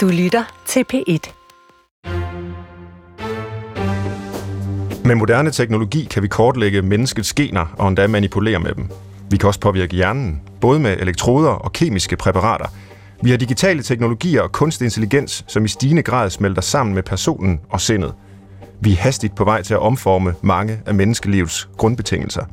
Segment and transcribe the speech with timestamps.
[0.00, 1.32] Du lytter til P1.
[5.04, 8.88] Med moderne teknologi kan vi kortlægge menneskets gener og endda manipulere med dem.
[9.30, 12.66] Vi kan også påvirke hjernen, både med elektroder og kemiske præparater.
[13.22, 17.60] Vi har digitale teknologier og kunstig intelligens, som i stigende grad smelter sammen med personen
[17.70, 18.14] og sindet.
[18.80, 22.44] Vi er hastigt på vej til at omforme mange af menneskelivets grundbetingelser.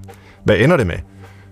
[0.44, 0.98] Hvad ender det med?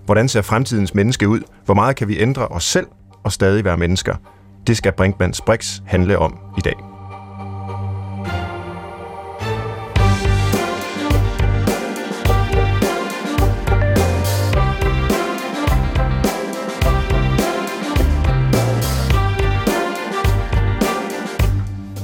[0.05, 1.39] Hvordan ser fremtidens menneske ud?
[1.65, 2.87] Hvor meget kan vi ændre os selv
[3.23, 4.15] og stadig være mennesker?
[4.67, 6.73] Det skal Brinkmanns Brix handle om i dag.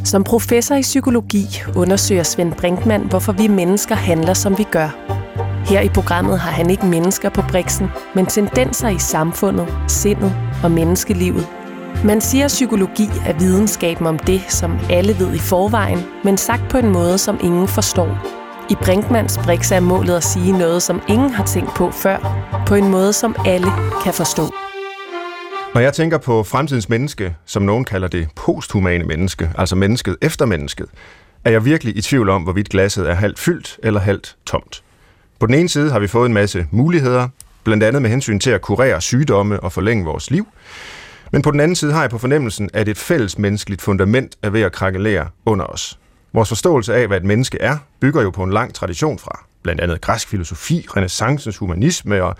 [0.05, 4.89] Som professor i psykologi undersøger Svend Brinkmann, hvorfor vi mennesker handler, som vi gør.
[5.65, 10.33] Her i programmet har han ikke mennesker på briksen, men tendenser i samfundet, sindet
[10.63, 11.60] og menneskelivet.
[12.05, 16.69] Man siger, at psykologi er videnskaben om det, som alle ved i forvejen, men sagt
[16.69, 18.41] på en måde, som ingen forstår.
[18.69, 22.17] I Brinkmans Brix er målet at sige noget, som ingen har tænkt på før,
[22.67, 23.67] på en måde, som alle
[24.03, 24.43] kan forstå.
[25.73, 30.45] Når jeg tænker på fremtidens menneske, som nogen kalder det posthumane menneske, altså mennesket efter
[30.45, 30.85] mennesket,
[31.45, 34.83] er jeg virkelig i tvivl om, hvorvidt glasset er halvt fyldt eller halvt tomt.
[35.39, 37.27] På den ene side har vi fået en masse muligheder,
[37.63, 40.47] blandt andet med hensyn til at kurere sygdomme og forlænge vores liv.
[41.31, 44.49] Men på den anden side har jeg på fornemmelsen, at et fælles menneskeligt fundament er
[44.49, 45.99] ved at krakkelere under os.
[46.33, 49.81] Vores forståelse af, hvad et menneske er, bygger jo på en lang tradition fra blandt
[49.81, 52.35] andet græsk filosofi, renaissancens humanisme og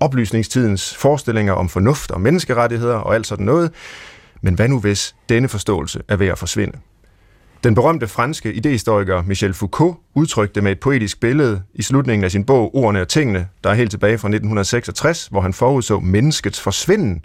[0.00, 3.72] oplysningstidens forestillinger om fornuft og menneskerettigheder og alt sådan noget.
[4.40, 6.78] Men hvad nu hvis denne forståelse er ved at forsvinde?
[7.64, 12.44] Den berømte franske idehistoriker Michel Foucault udtrykte med et poetisk billede i slutningen af sin
[12.44, 17.24] bog Ordene og tingene, der er helt tilbage fra 1966, hvor han forudså menneskets forsvinden.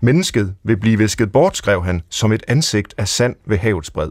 [0.00, 4.10] Mennesket vil blive visket bort, skrev han, som et ansigt af sand ved havets bred.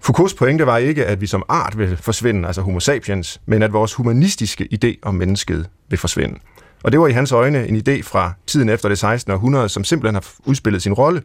[0.00, 3.72] Foucaults pointe var ikke, at vi som art vil forsvinde, altså homo sapiens, men at
[3.72, 6.38] vores humanistiske idé om mennesket vil forsvinde.
[6.82, 9.32] Og det var i hans øjne en idé fra tiden efter det 16.
[9.32, 11.22] århundrede, som simpelthen har udspillet sin rolle.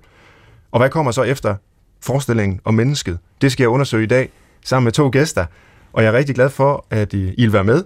[0.71, 1.55] Og hvad kommer så efter
[2.01, 3.19] forestillingen om mennesket?
[3.41, 4.29] Det skal jeg undersøge i dag
[4.65, 5.45] sammen med to gæster,
[5.93, 7.83] og jeg er rigtig glad for, at I vil være med.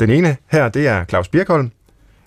[0.00, 1.70] Den ene her, det er Claus Birkholm.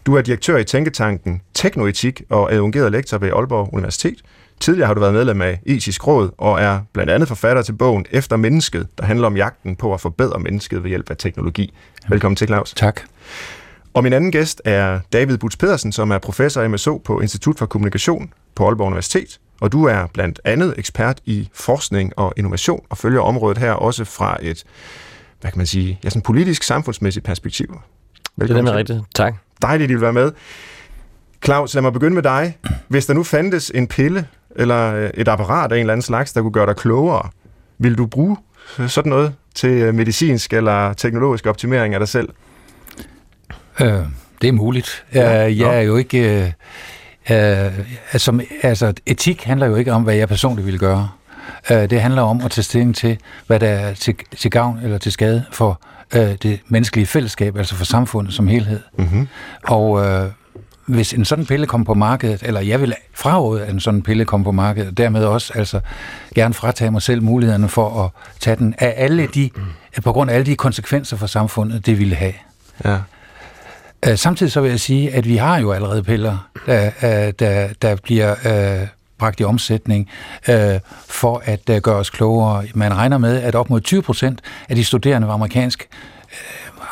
[0.05, 4.21] Du er direktør i Tænketanken Teknoetik og adjungeret lektor ved Aalborg Universitet.
[4.59, 8.05] Tidligere har du været medlem af Etisk Råd og er blandt andet forfatter til bogen
[8.11, 11.73] Efter Mennesket, der handler om jagten på at forbedre mennesket ved hjælp af teknologi.
[12.09, 12.73] Velkommen til, Claus.
[12.73, 13.01] Tak.
[13.93, 17.57] Og min anden gæst er David Butz Pedersen, som er professor i MSO på Institut
[17.57, 19.39] for Kommunikation på Aalborg Universitet.
[19.61, 24.05] Og du er blandt andet ekspert i forskning og innovation og følger området her også
[24.05, 24.63] fra et,
[25.41, 27.79] hvad kan man sige, ja, sådan politisk samfundsmæssigt perspektiv.
[28.37, 29.01] Velkommen det er rigtigt.
[29.15, 29.35] Tak.
[29.65, 30.31] Dejligt, at I vil være med.
[31.45, 32.57] Claus, lad mig begynde med dig.
[32.87, 36.33] Hvis der nu fandtes en pille eller øh, et apparat af en eller anden slags,
[36.33, 37.29] der kunne gøre dig klogere,
[37.77, 38.37] vil du bruge
[38.87, 42.29] sådan noget til øh, medicinsk eller teknologisk optimering af dig selv?
[43.81, 43.99] Øh,
[44.41, 45.05] det er muligt.
[45.13, 46.53] Ja, jeg er jo ikke...
[47.29, 47.73] Uh, uh,
[48.11, 51.09] altså, altså, etik handler jo ikke om, hvad jeg personligt vil gøre.
[51.71, 53.17] Uh, det handler om at tage stilling til,
[53.47, 55.81] hvad der er til, til gavn eller til skade for
[56.15, 58.79] uh, det menneskelige fællesskab, altså for samfundet som helhed.
[58.97, 59.27] Mm-hmm.
[59.63, 60.31] Og uh,
[60.85, 64.25] hvis en sådan pille kommer på markedet, eller jeg vil fraråde, at en sådan pille
[64.25, 65.79] kommer på markedet, og dermed også altså,
[66.35, 69.49] gerne fratage mig selv mulighederne for at tage den af alle de,
[70.03, 72.33] på grund af alle de konsekvenser for samfundet, det ville have.
[72.85, 72.97] Ja.
[74.07, 77.67] Uh, samtidig så vil jeg sige, at vi har jo allerede piller, der, uh, der,
[77.81, 78.31] der bliver
[78.81, 78.87] uh,
[79.25, 80.09] bragt i omsætning
[80.49, 80.55] uh,
[81.07, 82.63] for at uh, gøre os klogere.
[82.75, 85.87] Man regner med, at op mod 20 procent af de studerende ved amerikansk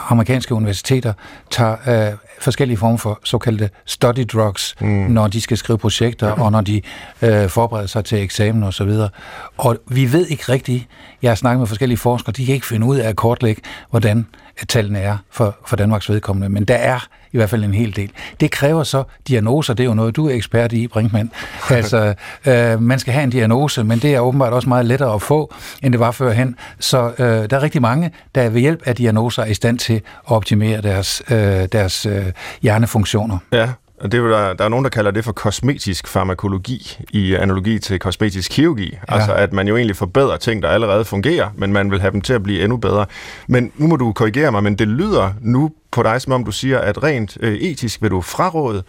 [0.09, 1.13] amerikanske universiteter
[1.51, 4.88] tager øh, forskellige former for såkaldte study drugs, mm.
[4.88, 6.81] når de skal skrive projekter, og når de
[7.21, 8.89] øh, forbereder sig til eksamen osv.
[8.89, 9.09] Og,
[9.57, 10.88] og vi ved ikke rigtigt,
[11.21, 14.27] jeg har snakket med forskellige forskere, de kan ikke finde ud af at kortlægge, hvordan
[14.68, 18.12] tallene er for, for Danmarks vedkommende, men der er i hvert fald en hel del.
[18.40, 21.31] Det kræver så diagnoser, det er jo noget, du er ekspert i, Brinkmann.
[21.69, 22.14] Altså,
[22.46, 25.54] øh, man skal have en diagnose, men det er åbenbart også meget lettere at få,
[25.83, 26.56] end det var førhen.
[26.80, 29.94] Så øh, der er rigtig mange, der ved hjælp af diagnoser er i stand til
[29.94, 31.38] at optimere deres, øh,
[31.72, 32.25] deres øh,
[32.62, 33.38] hjernefunktioner.
[33.51, 33.69] Ja,
[34.03, 37.79] og det er der, der er nogen, der kalder det for kosmetisk farmakologi i analogi
[37.79, 38.91] til kosmetisk kirurgi.
[38.94, 39.15] Ja.
[39.15, 42.21] Altså at man jo egentlig forbedrer ting, der allerede fungerer, men man vil have dem
[42.21, 43.05] til at blive endnu bedre.
[43.47, 46.51] Men nu må du korrigere mig, men det lyder nu på dig, som om du
[46.51, 48.83] siger, at rent øh, etisk vil du fraråde,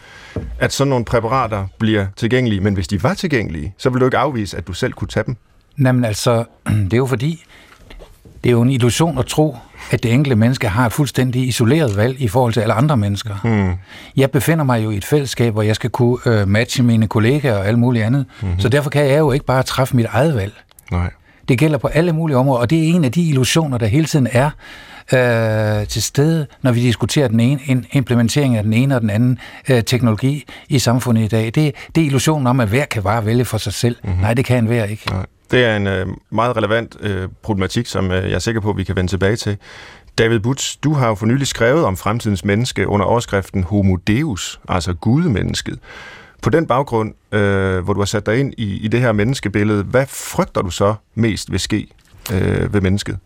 [0.58, 2.60] at sådan nogle præparater bliver tilgængelige.
[2.60, 5.24] Men hvis de var tilgængelige, så vil du ikke afvise, at du selv kunne tage
[5.26, 5.36] dem.
[5.78, 6.44] Jamen altså,
[6.84, 7.44] det er jo fordi,
[8.44, 9.56] det er jo en illusion at tro,
[9.90, 13.34] at det enkelte menneske har et fuldstændig isoleret valg i forhold til alle andre mennesker.
[13.44, 13.72] Mm.
[14.16, 17.56] Jeg befinder mig jo i et fællesskab, hvor jeg skal kunne øh, matche mine kollegaer
[17.56, 18.26] og alt muligt andet.
[18.42, 18.60] Mm-hmm.
[18.60, 20.52] Så derfor kan jeg jo ikke bare træffe mit eget valg.
[20.90, 21.10] Nej.
[21.48, 24.06] Det gælder på alle mulige områder, og det er en af de illusioner, der hele
[24.06, 24.50] tiden er
[25.12, 29.10] øh, til stede, når vi diskuterer den ene, en implementering af den ene og den
[29.10, 29.38] anden
[29.68, 31.44] øh, teknologi i samfundet i dag.
[31.44, 33.96] Det, det er illusionen om, at hver kan bare vælge for sig selv.
[34.04, 34.20] Mm-hmm.
[34.20, 35.10] Nej, det kan hver ikke.
[35.10, 35.26] Nej.
[35.50, 38.76] Det er en øh, meget relevant øh, problematik, som øh, jeg er sikker på, at
[38.76, 39.56] vi kan vende tilbage til.
[40.18, 44.60] David Butz, du har jo for nylig skrevet om fremtidens menneske under overskriften Homo Deus,
[44.68, 45.78] altså gudemennesket.
[46.42, 49.82] På den baggrund, øh, hvor du har sat dig ind i, i det her menneskebillede,
[49.82, 51.86] hvad frygter du så mest vil ske
[52.32, 53.18] øh, ved mennesket?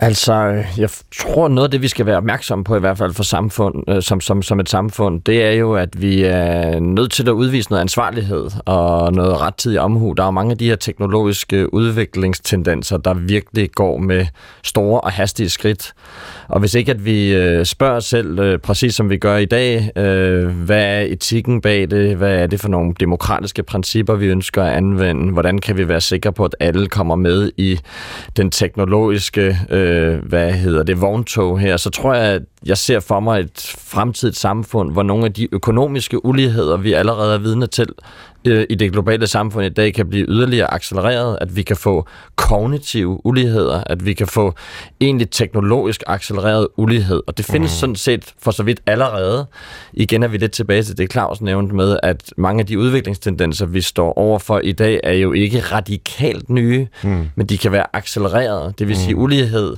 [0.00, 3.14] Altså, øh, jeg tror noget af det, vi skal være opmærksomme på, i hvert fald
[3.14, 7.12] for samfund, øh, som, som, som et samfund, det er jo, at vi er nødt
[7.12, 10.12] til at udvise noget ansvarlighed og noget rettidig omhu.
[10.12, 14.26] Der er mange af de her teknologiske udviklingstendenser, der virkelig går med
[14.64, 15.92] store og hastige skridt.
[16.48, 19.44] Og hvis ikke at vi øh, spørger os selv, øh, præcis som vi gør i
[19.44, 22.16] dag, øh, hvad er etikken bag det?
[22.16, 25.32] Hvad er det for nogle demokratiske principper, vi ønsker at anvende?
[25.32, 27.80] Hvordan kan vi være sikre på, at alle kommer med i
[28.36, 31.76] den teknologiske, øh, hvad hedder det, vogntog her?
[31.76, 35.48] Så tror jeg, at jeg ser for mig et fremtidigt samfund, hvor nogle af de
[35.54, 37.86] økonomiske uligheder, vi allerede er vidne til,
[38.46, 42.06] øh, i det globale samfund i dag kan blive yderligere accelereret, at vi kan få
[42.36, 44.54] kognitive uligheder, at vi kan få
[45.00, 47.22] egentlig teknologisk accelereret ulighed.
[47.26, 47.76] Og det findes mm.
[47.76, 49.46] sådan set for så vidt allerede.
[49.92, 53.66] Igen er vi lidt tilbage til det, Claus nævnte med, at mange af de udviklingstendenser,
[53.66, 57.28] vi står overfor i dag, er jo ikke radikalt nye, mm.
[57.34, 58.78] men de kan være accelereret.
[58.78, 59.22] Det vil sige mm.
[59.22, 59.76] ulighed,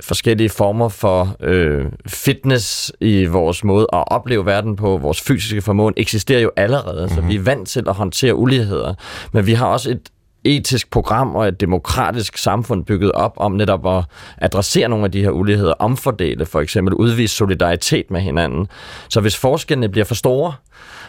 [0.00, 5.94] forskellige former for øh, fitness i vores måde at opleve verden på, vores fysiske formåen,
[5.96, 7.14] eksisterer jo allerede, mm.
[7.14, 8.94] så vi er vant til at håndtere uligheder.
[9.32, 10.10] Men vi har også et
[10.44, 14.04] etisk program og et demokratisk samfund bygget op om netop at
[14.38, 18.68] adressere nogle af de her uligheder, omfordele for eksempel, udvise solidaritet med hinanden.
[19.08, 20.52] Så hvis forskellene bliver for store,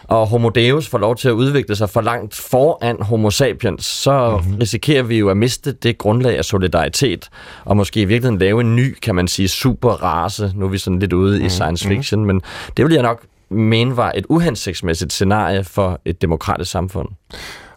[0.04, 4.40] og Homo Deus får lov til at udvikle sig for langt foran Homo sapiens, så
[4.42, 4.56] mm-hmm.
[4.56, 7.28] risikerer vi jo at miste det grundlag af solidaritet,
[7.64, 10.52] og måske i virkeligheden lave en ny, kan man sige, superrace.
[10.54, 11.40] Nu er vi sådan lidt ude mm-hmm.
[11.40, 11.50] i mhm.
[11.50, 12.42] science fiction, men
[12.76, 17.08] det vil jeg nok mene var et uhensigtsmæssigt scenarie for et demokratisk samfund.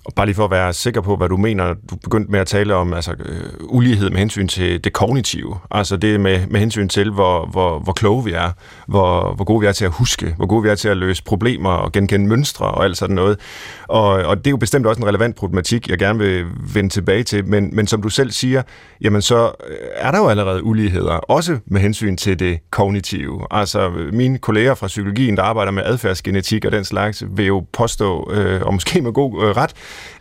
[0.05, 2.47] Og bare lige for at være sikker på, hvad du mener, du begyndte med at
[2.47, 5.57] tale om altså, øh, ulighed med hensyn til det kognitive.
[5.71, 8.51] Altså det med, med hensyn til, hvor, hvor, hvor kloge vi er,
[8.87, 11.23] hvor, hvor gode vi er til at huske, hvor gode vi er til at løse
[11.23, 13.39] problemer og genkende mønstre og alt sådan noget.
[13.87, 17.23] Og, og det er jo bestemt også en relevant problematik, jeg gerne vil vende tilbage
[17.23, 17.45] til.
[17.45, 18.61] Men, men som du selv siger,
[19.01, 23.41] jamen så øh, er der jo allerede uligheder, også med hensyn til det kognitive.
[23.51, 28.31] Altså mine kolleger fra psykologien, der arbejder med adfærdsgenetik og den slags, vil jo påstå,
[28.33, 29.73] øh, og måske med god øh, ret,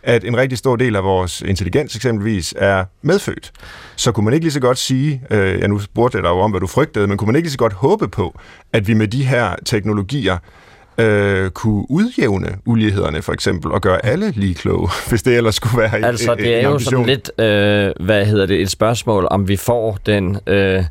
[0.03, 3.51] at en rigtig stor del af vores intelligens eksempelvis er medfødt.
[3.95, 6.39] Så kunne man ikke lige så godt sige, øh, ja nu spurgte jeg dig jo
[6.39, 8.39] om, hvad du frygtede, men kunne man ikke lige så godt håbe på,
[8.73, 10.37] at vi med de her teknologier
[10.97, 15.77] øh, kunne udjævne ulighederne for eksempel, og gøre alle lige kloge, hvis det ellers skulle
[15.77, 19.55] være Altså det er jo sådan lidt, øh, hvad hedder det, et spørgsmål, om vi
[19.55, 20.39] får den...
[20.47, 20.83] Øh,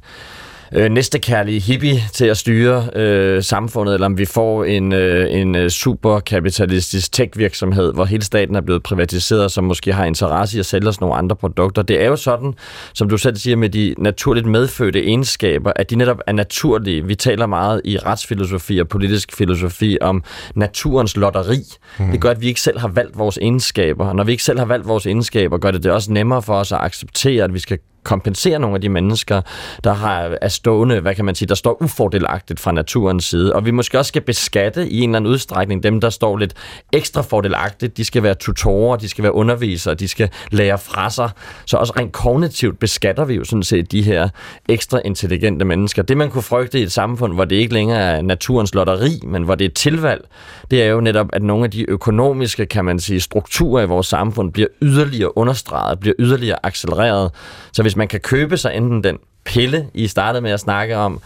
[0.74, 5.54] øh, næstekærlige hippie til at styre øh, samfundet, eller om vi får en, øh, en
[5.54, 10.66] øh, superkapitalistisk tech-virksomhed, hvor hele staten er blevet privatiseret, som måske har interesse i at
[10.66, 11.82] sælge os nogle andre produkter.
[11.82, 12.54] Det er jo sådan,
[12.94, 17.06] som du selv siger, med de naturligt medfødte egenskaber, at de netop er naturlige.
[17.06, 20.24] Vi taler meget i retsfilosofi og politisk filosofi om
[20.54, 21.58] naturens lotteri.
[21.98, 22.10] Mm.
[22.10, 24.06] Det gør, at vi ikke selv har valgt vores egenskaber.
[24.06, 26.54] Og når vi ikke selv har valgt vores egenskaber, gør det det også nemmere for
[26.54, 29.40] os at acceptere, at vi skal kompensere nogle af de mennesker,
[29.84, 33.52] der har, er stående, hvad kan man sige, der står ufordelagtigt fra naturens side.
[33.52, 36.54] Og vi måske også skal beskatte i en eller anden udstrækning dem, der står lidt
[36.92, 37.96] ekstra fordelagtigt.
[37.96, 41.30] De skal være tutorer, de skal være undervisere, de skal lære fra sig.
[41.66, 44.28] Så også rent kognitivt beskatter vi jo sådan set de her
[44.68, 46.02] ekstra intelligente mennesker.
[46.02, 49.42] Det man kunne frygte i et samfund, hvor det ikke længere er naturens lotteri, men
[49.42, 50.28] hvor det er tilvalg,
[50.70, 54.06] det er jo netop, at nogle af de økonomiske, kan man sige, strukturer i vores
[54.06, 57.30] samfund bliver yderligere understreget, bliver yderligere accelereret.
[57.72, 61.20] Så hvis man kan købe sig enten den pille, I startede med at snakke om,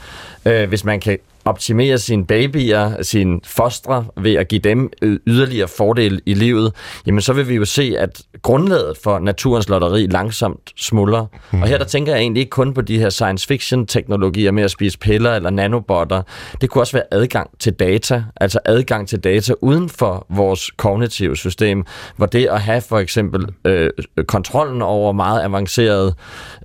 [0.47, 6.21] øh, hvis man kan optimere sine babyer, sine fostre, ved at give dem yderligere fordel
[6.27, 6.73] i livet,
[7.07, 11.27] jamen så vil vi jo se, at grundlaget for naturens lotteri langsomt smuldrer.
[11.53, 11.63] Mm.
[11.63, 14.63] Og her der tænker jeg egentlig ikke kun på de her science fiction teknologier med
[14.63, 16.23] at spise piller eller nanobotter.
[16.61, 21.37] Det kunne også være adgang til data, altså adgang til data uden for vores kognitive
[21.37, 21.85] system,
[22.17, 23.91] hvor det at have for eksempel øh,
[24.29, 26.15] kontrollen over meget avancerede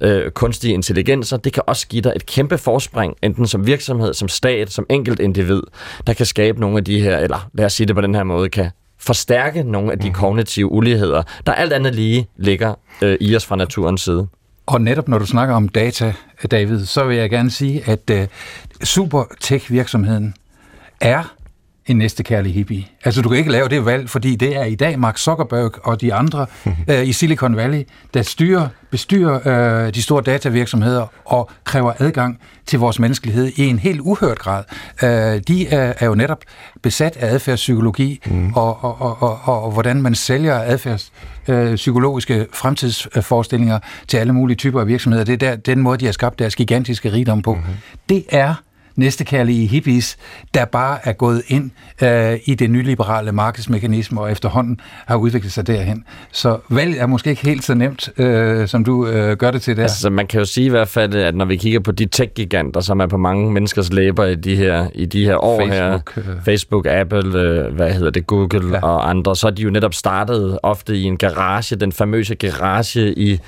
[0.01, 4.27] øh, kunstige intelligenser, det kan også give dig et kæmpe forspring, enten som virksomhed, som
[4.27, 5.61] stat, som enkelt individ,
[6.07, 8.23] der kan skabe nogle af de her, eller lad os sige det på den her
[8.23, 10.15] måde, kan forstærke nogle af de mhm.
[10.15, 14.27] kognitive uligheder, der alt andet lige ligger øh, i os fra naturens side.
[14.65, 16.13] Og netop når du snakker om data,
[16.51, 18.17] David, så vil jeg gerne sige, at uh,
[18.83, 20.33] super tech-virksomheden
[21.01, 21.35] er
[21.89, 22.85] en næstekærlig hippie.
[23.03, 26.01] Altså, du kan ikke lave det valg, fordi det er i dag Mark Zuckerberg og
[26.01, 26.45] de andre
[26.89, 32.79] øh, i Silicon Valley, der styrer, bestyrer øh, de store datavirksomheder og kræver adgang til
[32.79, 34.63] vores menneskelighed i en helt uhørt grad.
[35.03, 36.43] Øh, de er, er jo netop
[36.81, 38.53] besat af adfærdspsykologi mm.
[38.53, 44.57] og, og, og, og, og, og hvordan man sælger adfærdspsykologiske øh, fremtidsforestillinger til alle mulige
[44.57, 45.25] typer af virksomheder.
[45.25, 47.53] Det er der, den måde, de har skabt deres gigantiske rigdom på.
[47.53, 47.61] Mm.
[48.09, 48.53] Det er
[48.99, 50.17] næstekærlige hippies,
[50.53, 55.67] der bare er gået ind øh, i det nyliberale markedsmekanisme og efterhånden har udviklet sig
[55.67, 56.03] derhen.
[56.31, 59.77] Så valget er måske ikke helt så nemt, øh, som du øh, gør det til
[59.77, 59.83] der.
[59.83, 62.81] Altså, man kan jo sige i hvert fald, at når vi kigger på de tech-giganter,
[62.81, 66.33] som er på mange menneskers læber i de her, i de her år Facebook, her,
[66.33, 66.43] øh.
[66.45, 68.79] Facebook, Apple, øh, hvad hedder det, Google ja.
[68.85, 73.13] og andre, så er de jo netop startet ofte i en garage, den famøse garage
[73.13, 73.39] i,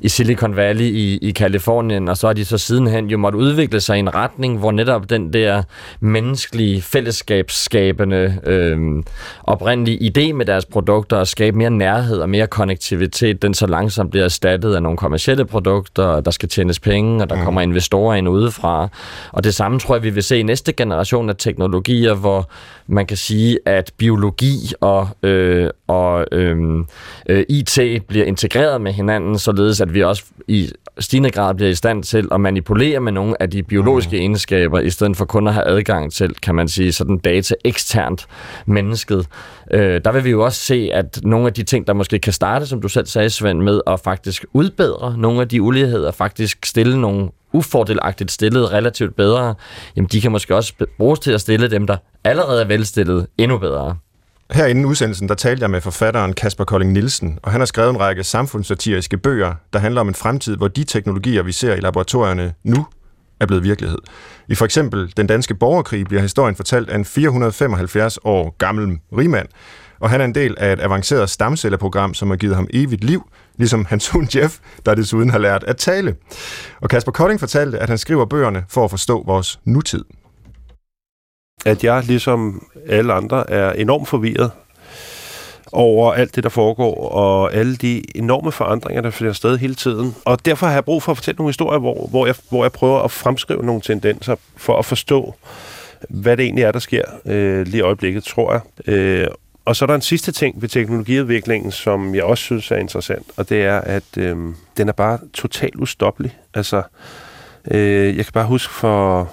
[0.00, 3.80] i Silicon Valley i, i Kalifornien, og så har de så sidenhen jo måtte udvikle
[3.80, 5.62] sig i en retning, hvor netop den der
[6.00, 9.02] menneskelige, fællesskabsskabende, øh,
[9.44, 14.10] oprindelige idé med deres produkter, at skabe mere nærhed og mere konnektivitet, den så langsomt
[14.10, 17.42] bliver erstattet af nogle kommersielle produkter, der skal tjenes penge, og der mm.
[17.42, 18.88] kommer investorer ind udefra.
[19.32, 22.50] Og det samme tror jeg, vi vil se i næste generation af teknologier, hvor
[22.86, 26.58] man kan sige, at biologi og, øh, og øh,
[27.28, 27.78] øh, IT
[28.08, 32.28] bliver integreret med hinanden, således at vi også i stigende grad bliver i stand til
[32.32, 34.20] at manipulere med nogle af de biologiske mm.
[34.20, 38.26] egenskaber, i stedet for kun at have adgang til, kan man sige, sådan data eksternt
[38.66, 39.26] mennesket.
[39.70, 42.32] Øh, der vil vi jo også se, at nogle af de ting, der måske kan
[42.32, 46.66] starte, som du selv sagde, Svend, med at faktisk udbedre nogle af de uligheder, faktisk
[46.66, 49.54] stille nogle ufordelagtigt stillet relativt bedre,
[49.96, 53.58] jamen de kan måske også bruges til at stille dem, der allerede er velstillet, endnu
[53.58, 53.96] bedre.
[54.52, 57.90] Her inden udsendelsen, der talte jeg med forfatteren Kasper Kolding Nielsen, og han har skrevet
[57.90, 61.80] en række samfundssatiriske bøger, der handler om en fremtid, hvor de teknologier, vi ser i
[61.80, 62.86] laboratorierne nu,
[63.40, 63.98] er blevet virkelighed.
[64.48, 69.48] I for eksempel Den Danske Borgerkrig bliver historien fortalt af en 475 år gammel rigmand,
[70.00, 73.30] og han er en del af et avanceret stamcelleprogram, som har givet ham evigt liv,
[73.56, 76.14] ligesom hans søn Jeff, der desuden har lært at tale.
[76.80, 80.04] Og Kasper Kolding fortalte, at han skriver bøgerne for at forstå vores nutid
[81.66, 84.50] at jeg ligesom alle andre er enormt forvirret
[85.72, 90.14] over alt det, der foregår, og alle de enorme forandringer, der finder sted hele tiden.
[90.24, 92.72] Og derfor har jeg brug for at fortælle nogle historier, hvor, hvor, jeg, hvor jeg
[92.72, 95.34] prøver at fremskrive nogle tendenser, for at forstå,
[96.08, 98.92] hvad det egentlig er, der sker øh, lige i øjeblikket, tror jeg.
[98.94, 99.28] Øh,
[99.64, 103.26] og så er der en sidste ting ved teknologiudviklingen, som jeg også synes er interessant,
[103.36, 104.36] og det er, at øh,
[104.76, 106.36] den er bare totalt ustoppelig.
[106.54, 106.82] Altså,
[107.70, 109.30] øh, jeg kan bare huske for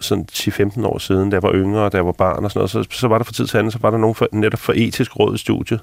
[0.00, 2.70] sådan 10-15 år siden, da jeg var yngre, da jeg var barn og sådan noget,
[2.70, 4.72] så, så var der for tid til anden, så var der nogen for, netop for
[4.76, 5.80] etisk råd i studiet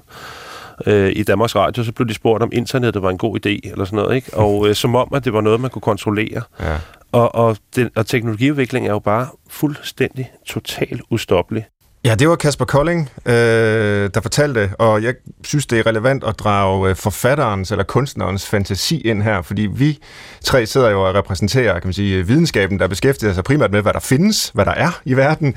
[0.86, 3.84] øh, i Danmarks Radio, så blev de spurgt, om internettet var en god idé, eller
[3.84, 4.36] sådan noget, ikke?
[4.36, 6.42] Og øh, som om, at det var noget, man kunne kontrollere.
[6.60, 6.76] Ja.
[7.12, 11.66] Og, og, den, og teknologiudvikling er jo bare fuldstændig, totalt ustoppelig.
[12.06, 16.38] Ja, det var Kasper Kolding, øh, der fortalte, og jeg synes, det er relevant at
[16.38, 19.98] drage øh, forfatterens eller kunstnerens fantasi ind her, fordi vi
[20.40, 23.92] tre sidder jo og repræsenterer kan man sige, videnskaben, der beskæftiger sig primært med, hvad
[23.92, 25.54] der findes, hvad der er i verden,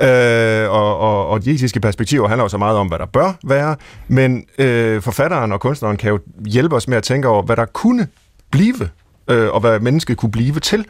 [0.00, 3.32] øh, og, og, og de etiske perspektiver handler jo så meget om, hvad der bør
[3.44, 3.76] være,
[4.08, 7.64] men øh, forfatteren og kunstneren kan jo hjælpe os med at tænke over, hvad der
[7.64, 8.08] kunne
[8.50, 8.88] blive,
[9.30, 10.86] øh, og hvad mennesket kunne blive til.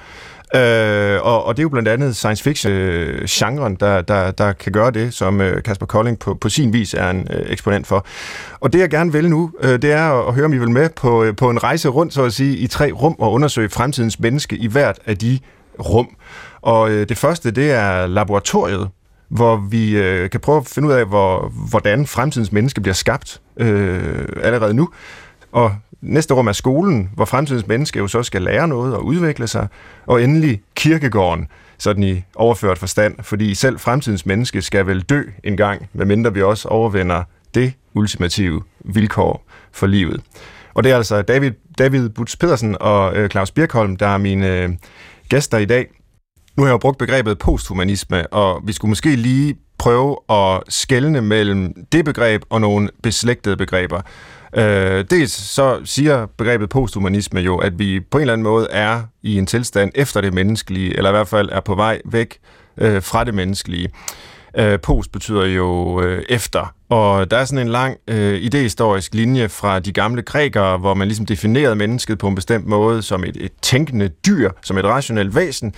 [0.54, 4.72] Øh, og, og det er jo blandt andet science fiction-genren, øh, der, der, der kan
[4.72, 8.06] gøre det, som øh, Kasper Kolding på, på sin vis er en øh, eksponent for.
[8.60, 10.88] Og det jeg gerne vil nu, øh, det er at, høre, om I vil med
[10.90, 14.20] på, øh, på en rejse rundt, så at sige, i tre rum og undersøge fremtidens
[14.20, 15.38] menneske i hvert af de
[15.80, 16.08] rum.
[16.62, 18.88] Og øh, det første, det er laboratoriet,
[19.28, 23.40] hvor vi øh, kan prøve at finde ud af, hvor, hvordan fremtidens menneske bliver skabt
[23.56, 24.88] øh, allerede nu.
[25.54, 29.46] Og Næste rum er skolen, hvor fremtidens menneske jo så skal lære noget og udvikle
[29.46, 29.68] sig.
[30.06, 35.56] Og endelig kirkegården, sådan i overført forstand, fordi selv fremtidens menneske skal vel dø en
[35.56, 37.22] gang, medmindre vi også overvinder
[37.54, 40.20] det ultimative vilkår for livet.
[40.74, 44.48] Og det er altså David, David Butz Pedersen og øh, Claus Birkholm, der er mine
[44.48, 44.70] øh,
[45.28, 45.86] gæster i dag.
[46.56, 51.20] Nu har jeg jo brugt begrebet posthumanisme, og vi skulle måske lige prøve at skelne
[51.20, 54.00] mellem det begreb og nogle beslægtede begreber.
[54.56, 59.02] Øh, dels så siger begrebet posthumanisme jo, at vi på en eller anden måde er
[59.22, 62.38] i en tilstand efter det menneskelige, eller i hvert fald er på vej væk
[62.78, 63.88] øh, fra det menneskelige.
[64.58, 69.48] Øh, post betyder jo øh, efter og der er sådan en lang øh, idehistorisk linje
[69.48, 73.36] fra de gamle grækere, hvor man ligesom definerede mennesket på en bestemt måde som et,
[73.40, 75.74] et tænkende dyr, som et rationelt væsen.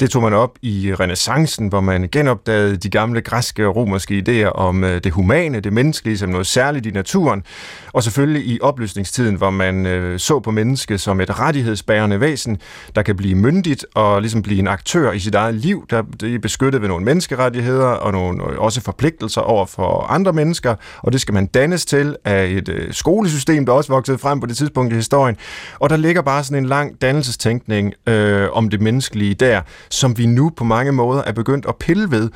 [0.00, 4.48] Det tog man op i renaissancen, hvor man genopdagede de gamle græske og romerske idéer
[4.48, 7.42] om øh, det humane, det menneskelige, som noget særligt i naturen.
[7.92, 12.58] Og selvfølgelig i oplysningstiden, hvor man øh, så på mennesket som et rettighedsbærende væsen,
[12.94, 16.38] der kan blive myndigt og ligesom blive en aktør i sit eget liv, der er
[16.42, 20.49] beskyttet ved nogle menneskerettigheder og nogle øh, også forpligtelser over for andre mennesker,
[21.02, 24.46] og det skal man dannes til af et øh, skolesystem, der også voksede frem på
[24.46, 25.36] det tidspunkt i historien.
[25.78, 30.26] Og der ligger bare sådan en lang dannelsestænkning øh, om det menneskelige der, som vi
[30.26, 32.30] nu på mange måder er begyndt at pille ved.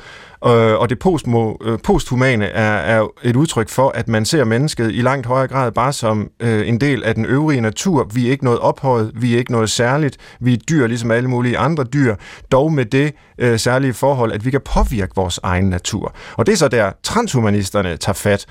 [0.45, 4.91] Øh, og det postmo, øh, posthumane er, er et udtryk for, at man ser mennesket
[4.91, 8.09] i langt højere grad bare som øh, en del af den øvrige natur.
[8.13, 11.29] Vi er ikke noget ophøjet, vi er ikke noget særligt, vi er dyr ligesom alle
[11.29, 12.15] mulige andre dyr,
[12.51, 16.13] dog med det øh, særlige forhold, at vi kan påvirke vores egen natur.
[16.33, 18.45] Og det er så der transhumanisterne tager fat.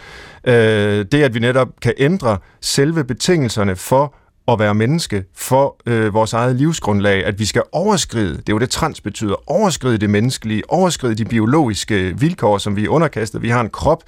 [0.46, 4.14] Øh, det at vi netop kan ændre selve betingelserne for
[4.48, 8.58] at være menneske for øh, vores eget livsgrundlag, at vi skal overskride, det er jo
[8.58, 13.42] det trans betyder, overskride det menneskelige, overskride de biologiske vilkår, som vi er underkastet.
[13.42, 14.02] Vi har en krop,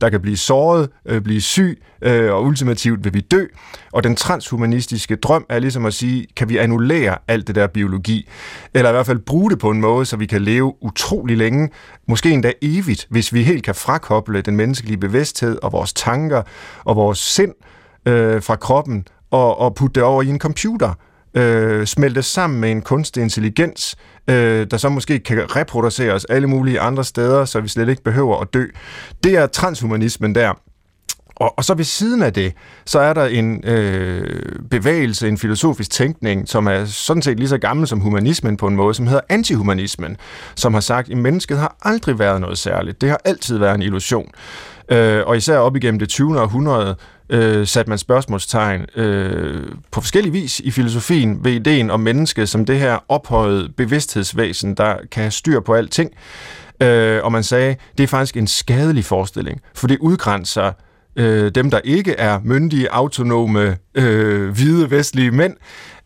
[0.00, 3.44] der kan blive såret, øh, blive syg, øh, og ultimativt vil vi dø.
[3.92, 8.28] Og den transhumanistiske drøm er ligesom at sige, kan vi annullere alt det der biologi,
[8.74, 11.68] eller i hvert fald bruge det på en måde, så vi kan leve utrolig længe,
[12.08, 16.42] måske endda evigt, hvis vi helt kan frakoble den menneskelige bevidsthed og vores tanker
[16.84, 17.52] og vores sind
[18.06, 20.94] øh, fra kroppen og, og putte det over i en computer,
[21.34, 23.96] øh, smelte sammen med en kunstig intelligens,
[24.28, 28.40] øh, der så måske kan reproduceres alle mulige andre steder, så vi slet ikke behøver
[28.40, 28.66] at dø.
[29.24, 30.52] Det er transhumanismen der.
[31.36, 32.52] Og, og så ved siden af det,
[32.86, 37.58] så er der en øh, bevægelse, en filosofisk tænkning, som er sådan set lige så
[37.58, 40.16] gammel som humanismen på en måde, som hedder antihumanismen,
[40.54, 43.00] som har sagt, at mennesket har aldrig været noget særligt.
[43.00, 44.30] Det har altid været en illusion.
[44.88, 46.40] Øh, og især op igennem det 20.
[46.40, 46.96] århundrede
[47.30, 52.64] øh, satte man spørgsmålstegn øh, på forskellige vis i filosofien ved ideen om mennesket som
[52.64, 56.10] det her ophøjet bevidsthedsvæsen, der kan have styr på alting.
[56.82, 60.72] Øh, og man sagde, det er faktisk en skadelig forestilling, for det udgrænser
[61.16, 65.56] øh, dem, der ikke er myndige, autonome, øh, hvide, vestlige mænd,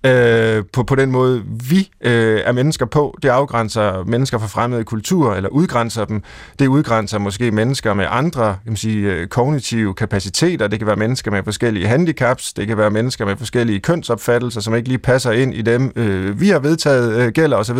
[0.06, 3.18] øh, på, på den måde, vi øh, er mennesker på.
[3.22, 6.22] Det afgrænser mennesker fra fremmede kulturer, eller udgrænser dem.
[6.58, 10.68] Det udgrænser måske mennesker med andre kan man sige, øh, kognitive kapaciteter.
[10.68, 12.52] Det kan være mennesker med forskellige handicaps.
[12.52, 16.40] Det kan være mennesker med forskellige kønsopfattelser, som ikke lige passer ind i dem, øh,
[16.40, 17.78] vi har vedtaget øh, gælder osv.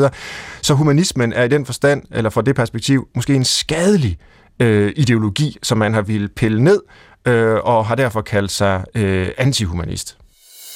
[0.62, 4.19] Så humanismen er i den forstand, eller fra det perspektiv, måske en skadelig
[4.61, 6.81] øh, ideologi, som man har ville pille ned,
[7.27, 10.17] øh, og har derfor kaldt sig øh, antihumanist.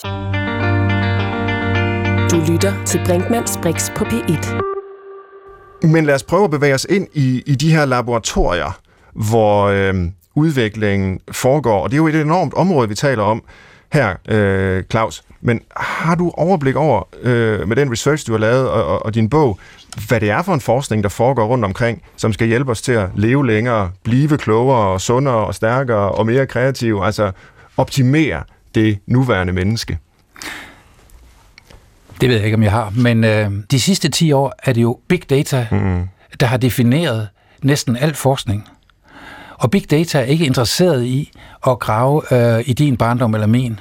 [0.05, 0.50] Du
[2.48, 4.61] lytter til Brinkmanns Brix på P1.
[5.87, 8.81] Men lad os prøve at bevæge os ind i, i de her laboratorier,
[9.12, 9.94] hvor øh,
[10.35, 11.83] udviklingen foregår.
[11.83, 13.42] Og det er jo et enormt område, vi taler om
[13.92, 15.22] her, øh, Claus.
[15.40, 19.14] Men har du overblik over, øh, med den research, du har lavet, og, og, og
[19.14, 19.59] din bog,
[20.09, 22.92] hvad det er for en forskning, der foregår rundt omkring, som skal hjælpe os til
[22.92, 27.33] at leve længere, blive klogere og sundere og stærkere og mere kreative, altså
[27.76, 28.42] optimere
[28.74, 29.98] det nuværende menneske?
[32.21, 34.83] Det ved jeg ikke, om jeg har, men øh, de sidste 10 år er det
[34.83, 36.09] jo big data, mm.
[36.41, 37.29] der har defineret
[37.63, 38.69] næsten al forskning.
[39.59, 41.33] Og big data er ikke interesseret i
[41.67, 43.81] at grave øh, i din barndom eller min.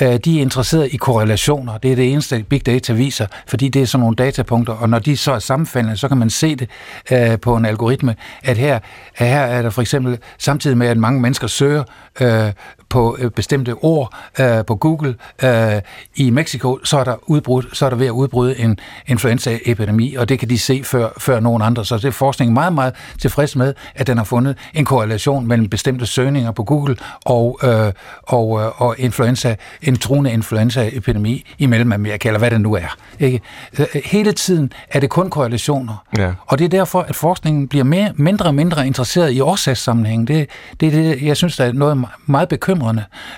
[0.00, 1.78] Øh, de er interesseret i korrelationer.
[1.78, 4.98] Det er det eneste, big data viser, fordi det er sådan nogle datapunkter, og når
[4.98, 6.70] de så er sammenfaldende, så kan man se det
[7.12, 8.78] øh, på en algoritme, at her,
[9.14, 11.84] her er der for eksempel, samtidig med, at mange mennesker søger
[12.20, 12.52] øh,
[12.92, 15.80] på øh, bestemte ord øh, på Google øh,
[16.16, 20.28] i Mexico, så er der udbrud, så er der ved at udbryde en influenzaepidemi, og
[20.28, 21.84] det kan de se før, før nogen andre.
[21.84, 25.68] Så det er forskningen meget, meget tilfreds med, at den har fundet en korrelation mellem
[25.68, 32.28] bestemte søgninger på Google og, øh, og, øh, og influenza, en truende influenzaepidemi i Mellemamerika,
[32.28, 32.96] eller hvad det nu er.
[33.18, 33.40] Ikke?
[34.04, 36.04] Hele tiden er det kun korrelationer.
[36.18, 36.32] Ja.
[36.46, 40.28] Og det er derfor, at forskningen bliver mere, mindre og mindre interesseret i årsagssammenhæng.
[40.28, 40.46] Det,
[40.80, 42.81] det er det, jeg synes, der er noget meget bekymrende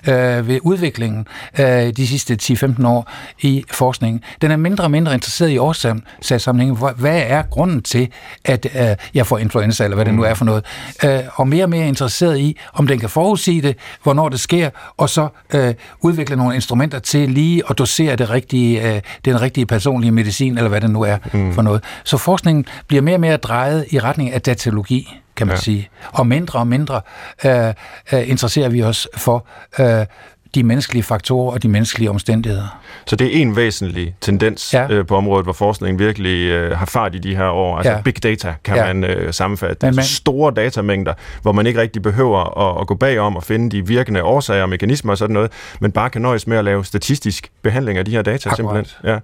[0.08, 1.26] øh, ved udviklingen
[1.58, 4.22] øh, de sidste 10-15 år i forskningen.
[4.40, 6.78] Den er mindre og mindre interesseret i årsagssammenhæng.
[6.96, 8.08] Hvad er grunden til,
[8.44, 10.64] at øh, jeg får influenza, eller hvad det nu er for noget?
[11.04, 14.70] Øh, og mere og mere interesseret i, om den kan forudsige det, hvornår det sker,
[14.96, 19.66] og så øh, udvikle nogle instrumenter til lige at dosere det rigtige, øh, den rigtige
[19.66, 21.52] personlige medicin, eller hvad det nu er mm.
[21.54, 21.84] for noget.
[22.04, 25.60] Så forskningen bliver mere og mere drejet i retning af datalogi kan man ja.
[25.60, 25.88] sige.
[26.12, 27.00] Og mindre og mindre
[27.44, 27.74] øh,
[28.12, 29.46] øh, interesserer vi os for
[29.80, 30.06] øh,
[30.54, 32.80] de menneskelige faktorer og de menneskelige omstændigheder.
[33.06, 34.86] Så det er en væsentlig tendens ja.
[34.90, 37.76] øh, på området, hvor forskningen virkelig øh, har fart i de her år.
[37.76, 38.00] Altså ja.
[38.00, 38.92] big data kan ja.
[38.92, 39.86] man øh, sammenfatte.
[39.86, 43.70] Men, man, Store datamængder, hvor man ikke rigtig behøver at, at gå bagom og finde
[43.70, 46.84] de virkende årsager og mekanismer og sådan noget, men bare kan nøjes med at lave
[46.84, 48.56] statistisk behandling af de her data Akkurat.
[48.56, 49.10] simpelthen.
[49.10, 49.18] Ja.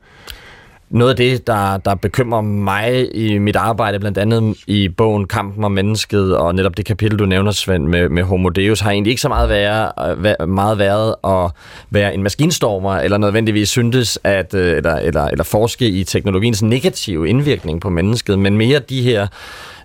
[0.90, 5.64] Noget af det, der, der bekymrer mig i mit arbejde, blandt andet i bogen Kampen
[5.64, 9.10] om mennesket, og netop det kapitel, du nævner, Svend, med, med Homo Deus, har egentlig
[9.10, 11.50] ikke så meget, være, meget været at
[11.90, 17.28] være en maskinstormer, eller nødvendigvis syntes, at, øh, eller, eller, eller forske i teknologiens negative
[17.28, 19.26] indvirkning på mennesket, men mere de her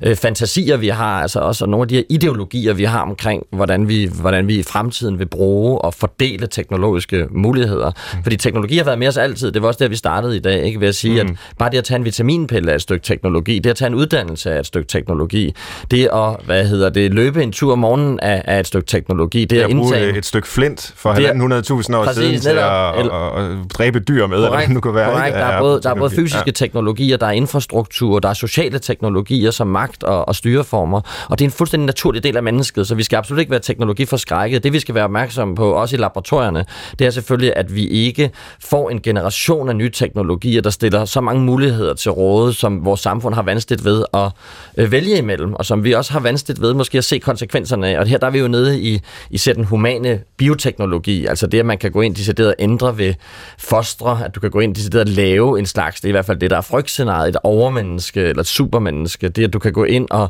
[0.04, 3.88] øh, fantasier, vi har, altså også nogle af de her ideologier, vi har omkring, hvordan
[3.88, 7.92] vi, hvordan vi i fremtiden vil bruge og fordele teknologiske muligheder.
[8.14, 8.24] Mm.
[8.24, 9.52] Fordi teknologi har været med os altid.
[9.52, 10.80] Det var også der, vi startede i dag, ikke?
[10.80, 11.30] ved at sige, mm.
[11.30, 13.96] at bare det at tage en vitaminpille er et stykke teknologi, det at tage en
[13.96, 15.54] uddannelse er et stykke teknologi,
[15.92, 19.42] det at, hvad hedder det, løbe en tur om morgenen er, er et stykke teknologi,
[19.42, 20.18] det, det at indtage...
[20.18, 24.48] et stykke flint for 1.500 år præcis, siden til at, at, at, dræbe dyr med,
[24.48, 25.12] korrekt, eller nu kunne være.
[25.12, 25.36] Korrekt?
[25.36, 26.52] Der, er både, der er både fysiske ja.
[26.52, 31.02] teknologier, der er infrastruktur, der er sociale teknologier, som magt og, og styreformer.
[31.30, 33.60] Og det er en fuldstændig naturlig del af mennesket, så vi skal absolut ikke være
[33.60, 34.64] teknologiforskrækket.
[34.64, 36.66] Det vi skal være opmærksomme på, også i laboratorierne,
[37.00, 41.22] det er selvfølgelig, at vi ikke får en generation af nye teknologier, der stiller så
[41.22, 44.32] mange muligheder til råde, som vores samfund har vanskeligt ved at
[44.78, 48.00] øh, vælge imellem, og som vi også har vanskeligt ved måske at se konsekvenserne af.
[48.00, 51.66] Og her der er vi jo nede i, i den humane bioteknologi, altså det, at
[51.66, 53.14] man kan gå ind decideret og ændre ved
[53.58, 56.26] fostre, at du kan gå ind decideret og lave en slags, det er i hvert
[56.26, 59.84] fald det, der er frygtscenariet, et overmenneske eller et supermenneske, det at du kan gå
[59.84, 60.30] ind og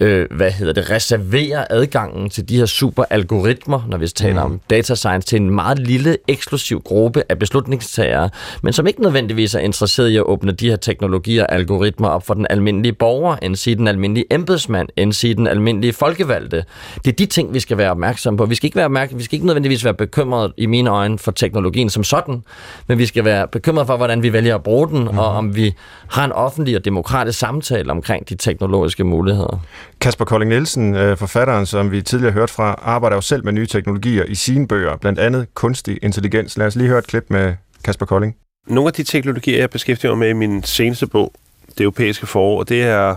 [0.00, 4.52] øh, hvad hedder det, reservere adgangen til de her super algoritmer, når vi taler mm.
[4.52, 8.30] om data science, til en meget lille, eksklusiv gruppe af beslutningstagere,
[8.62, 12.26] men som ikke nødvendigvis er interesseret i at åbne de her teknologier og algoritmer op
[12.26, 16.64] for den almindelige borger, end sige den almindelige embedsmand, end sige den almindelige folkevalgte.
[17.04, 18.46] Det er de ting, vi skal være opmærksomme på.
[18.46, 21.30] Vi skal ikke, være opmærksom, vi skal ikke nødvendigvis være bekymret i mine øjne for
[21.30, 22.42] teknologien som sådan,
[22.86, 25.18] men vi skal være bekymret for, hvordan vi vælger at bruge den, mm.
[25.18, 25.74] og om vi
[26.08, 29.60] har en offentlig og demokratisk samtale omkring de teknologiske muligheder.
[30.00, 33.66] Kasper Kolding Nielsen, øh, forfatteren, som vi tidligere hørte fra, arbejder jo selv med nye
[33.66, 36.58] teknologier i sine bøger, blandt andet kunstig intelligens.
[36.58, 37.54] Lad os lige høre et klip med
[37.84, 38.45] Kasper Kolding.
[38.66, 41.32] Nogle af de teknologier, jeg beskæftiger mig med i min seneste bog,
[41.78, 43.16] Det europæiske forår, det er,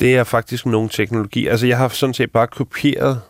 [0.00, 1.50] det er faktisk nogle teknologier.
[1.50, 3.20] Altså, jeg har sådan set bare kopieret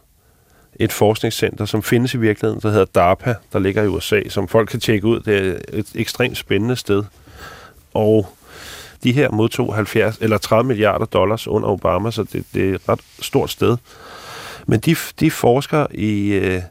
[0.76, 4.68] et forskningscenter, som findes i virkeligheden, der hedder DARPA, der ligger i USA, som folk
[4.68, 5.20] kan tjekke ud.
[5.20, 7.04] Det er et ekstremt spændende sted.
[7.94, 8.28] Og
[9.04, 12.88] de her modtog 70 eller 30 milliarder dollars under Obama, så det, det er et
[12.88, 13.76] ret stort sted.
[14.66, 16.62] Men de, de forsker i, øh,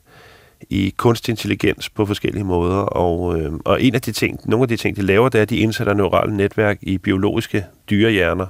[0.70, 4.68] i kunstig intelligens på forskellige måder, og, øh, og en af de ting, nogle af
[4.68, 8.48] de ting, de laver, det er, at de indsætter neurale netværk i biologiske dyrehjerner,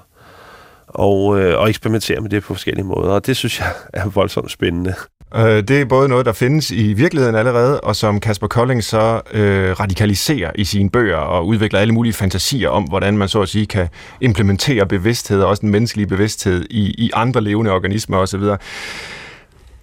[0.87, 4.51] og, øh, og eksperimenterer med det på forskellige måder, og det synes jeg er voldsomt
[4.51, 4.93] spændende.
[5.35, 9.21] Øh, det er både noget, der findes i virkeligheden allerede, og som Kasper Kolding så
[9.33, 13.49] øh, radikaliserer i sine bøger og udvikler alle mulige fantasier om, hvordan man så at
[13.49, 13.87] sige kan
[14.21, 18.41] implementere bevidsthed, og også den menneskelige bevidsthed, i, i andre levende organismer osv.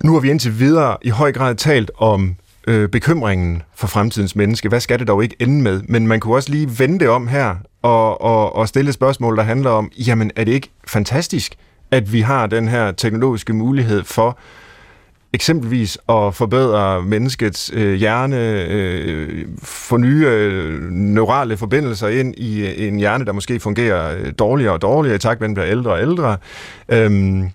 [0.04, 2.36] Nu har vi indtil videre i høj grad talt om
[2.66, 4.68] øh, bekymringen for fremtidens menneske.
[4.68, 5.82] Hvad skal det dog ikke ende med?
[5.88, 9.36] Men man kunne også lige vende det om her og, og, og stille et spørgsmål,
[9.36, 11.54] der handler om, jamen er det ikke fantastisk,
[11.90, 14.38] at vi har den her teknologiske mulighed for
[15.32, 22.88] eksempelvis at forbedre menneskets øh, hjerne, øh, få nye øh, neurale forbindelser ind i øh,
[22.88, 25.70] en hjerne, der måske fungerer øh, dårligere og dårligere i takt med, at den bliver
[25.70, 26.36] ældre og ældre.
[26.88, 27.50] Øhm,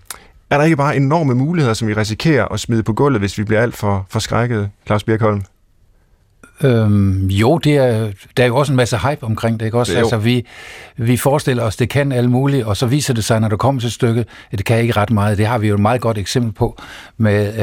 [0.50, 3.44] er der ikke bare enorme muligheder, som vi risikerer at smide på gulvet, hvis vi
[3.44, 5.42] bliver alt for forskrækket, Claus Birkholm?
[6.62, 9.92] Øhm, jo, det er, der er jo også en masse hype omkring det, ikke også?
[9.92, 10.46] Det altså, vi,
[10.96, 13.80] vi forestiller os, det kan alt muligt, og så viser det sig, når det kommer
[13.80, 15.38] til stykket, at det kan ikke ret meget.
[15.38, 16.82] Det har vi jo et meget godt eksempel på
[17.16, 17.54] med,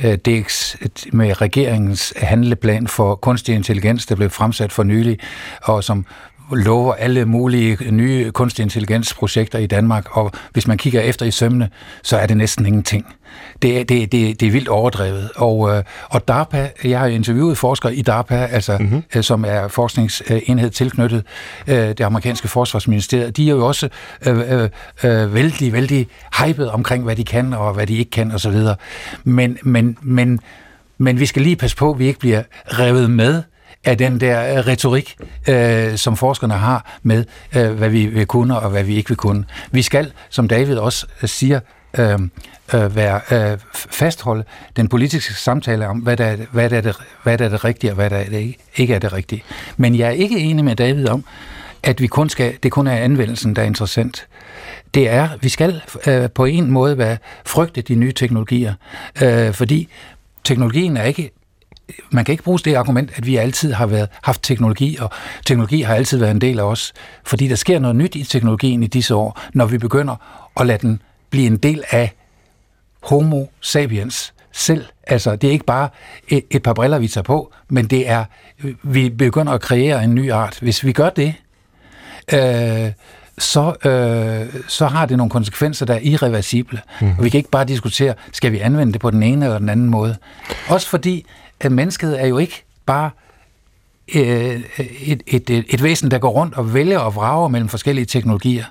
[0.00, 0.76] øh, øh DX,
[1.12, 5.18] med regeringens handleplan for kunstig intelligens, der blev fremsat for nylig,
[5.62, 6.06] og som
[6.54, 11.70] lover alle mulige nye kunstig intelligensprojekter i Danmark, og hvis man kigger efter i sømne,
[12.02, 13.06] så er det næsten ingenting.
[13.62, 15.30] Det, det, det, det er vildt overdrevet.
[15.36, 19.22] Og, øh, og DARPA, jeg har interviewet forskere i DARPA, altså, mm-hmm.
[19.22, 21.24] som er forskningsenhed tilknyttet
[21.66, 23.36] øh, det amerikanske forsvarsministeriet.
[23.36, 23.88] De er jo også
[24.26, 24.68] øh,
[25.04, 26.06] øh, vældig, vældig
[26.44, 28.56] hypet omkring, hvad de kan og hvad de ikke kan osv.
[29.24, 30.40] Men, men, men,
[30.98, 33.42] men vi skal lige passe på, at vi ikke bliver revet med
[33.84, 35.16] af den der øh, retorik,
[35.48, 37.24] øh, som forskerne har med,
[37.56, 39.44] øh, hvad vi vil kunne og hvad vi ikke vil kunne.
[39.70, 41.60] Vi skal, som David også øh, siger,
[41.98, 42.18] øh,
[42.74, 44.44] øh, være øh, fastholde
[44.76, 47.64] den politiske samtale om, hvad der, er, hvad, der er det, hvad der er det
[47.64, 49.42] rigtige og hvad der er det ikke er det rigtige.
[49.76, 51.24] Men jeg er ikke enig med David om,
[51.82, 54.26] at vi kun skal, det kun er anvendelsen, der er interessant.
[54.94, 57.16] Det er, vi skal øh, på en måde være
[57.46, 58.74] frygte de nye teknologier,
[59.22, 59.88] øh, fordi
[60.44, 61.30] teknologien er ikke
[62.10, 65.10] man kan ikke bruge det argument, at vi altid har været, haft teknologi, og
[65.46, 66.92] teknologi har altid været en del af os,
[67.24, 70.16] fordi der sker noget nyt i teknologien i disse år, når vi begynder
[70.60, 72.12] at lade den blive en del af
[73.02, 74.84] homo sapiens selv.
[75.06, 75.88] Altså, det er ikke bare
[76.28, 78.24] et, et par briller, vi tager på, men det er,
[78.82, 80.58] vi begynder at kreere en ny art.
[80.60, 81.34] Hvis vi gør det,
[82.32, 82.92] øh,
[83.38, 86.80] så, øh, så har det nogle konsekvenser, der er irreversible.
[87.00, 87.14] Mm.
[87.18, 89.68] Og vi kan ikke bare diskutere, skal vi anvende det på den ene eller den
[89.68, 90.16] anden måde.
[90.68, 91.26] Også fordi,
[91.64, 93.10] at mennesket er jo ikke bare
[94.14, 97.68] øh, øh, et, et, et, et væsen, der går rundt og vælger og vrager mellem
[97.68, 98.64] forskellige teknologier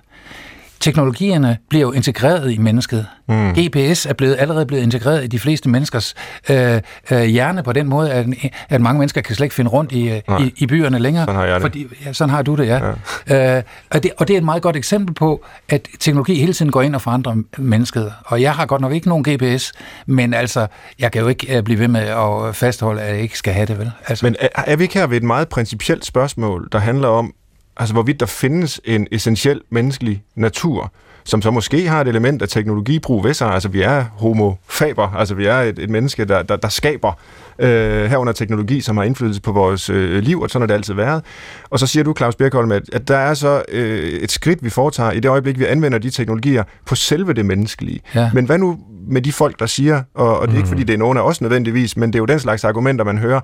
[0.82, 3.06] teknologierne bliver jo integreret i mennesket.
[3.28, 3.52] Mm.
[3.52, 6.14] GPS er blevet, allerede blevet integreret i de fleste menneskers
[6.50, 8.26] øh, øh, hjerne på den måde, at,
[8.70, 11.26] at mange mennesker kan slet ikke finde rundt i, øh, i, i byerne længere.
[11.26, 11.62] Sådan har jeg det.
[11.62, 12.94] Fordi, ja, sådan har du det, ja.
[13.30, 13.58] ja.
[13.58, 16.72] Øh, og, det, og det er et meget godt eksempel på, at teknologi hele tiden
[16.72, 18.14] går ind og forandrer mennesket.
[18.26, 19.72] Og jeg har godt nok ikke nogen GPS,
[20.06, 20.68] men altså,
[21.00, 23.66] jeg kan jo ikke uh, blive ved med at fastholde, at jeg ikke skal have
[23.66, 23.92] det, vel?
[24.08, 24.26] Altså.
[24.26, 27.34] Men er, er vi ikke her ved et meget principielt spørgsmål, der handler om,
[27.82, 30.92] altså hvorvidt der findes en essentiel menneskelig natur,
[31.24, 33.48] som så måske har et element af teknologibrug ved sig.
[33.48, 37.20] Altså vi er homo faber, altså vi er et, et menneske, der, der, der skaber
[37.60, 40.94] øh, herunder teknologi, som har indflydelse på vores øh, liv, og sådan har det altid
[40.94, 41.24] været.
[41.70, 44.70] Og så siger du, Claus Birkholm, at, at der er så øh, et skridt, vi
[44.70, 48.00] foretager i det øjeblik, vi anvender de teknologier på selve det menneskelige.
[48.16, 48.32] Ja.
[48.34, 50.70] Men hvad nu med de folk, der siger, og, og det er ikke mm.
[50.70, 53.18] fordi, det er nogen af os nødvendigvis, men det er jo den slags argumenter, man
[53.18, 53.40] hører,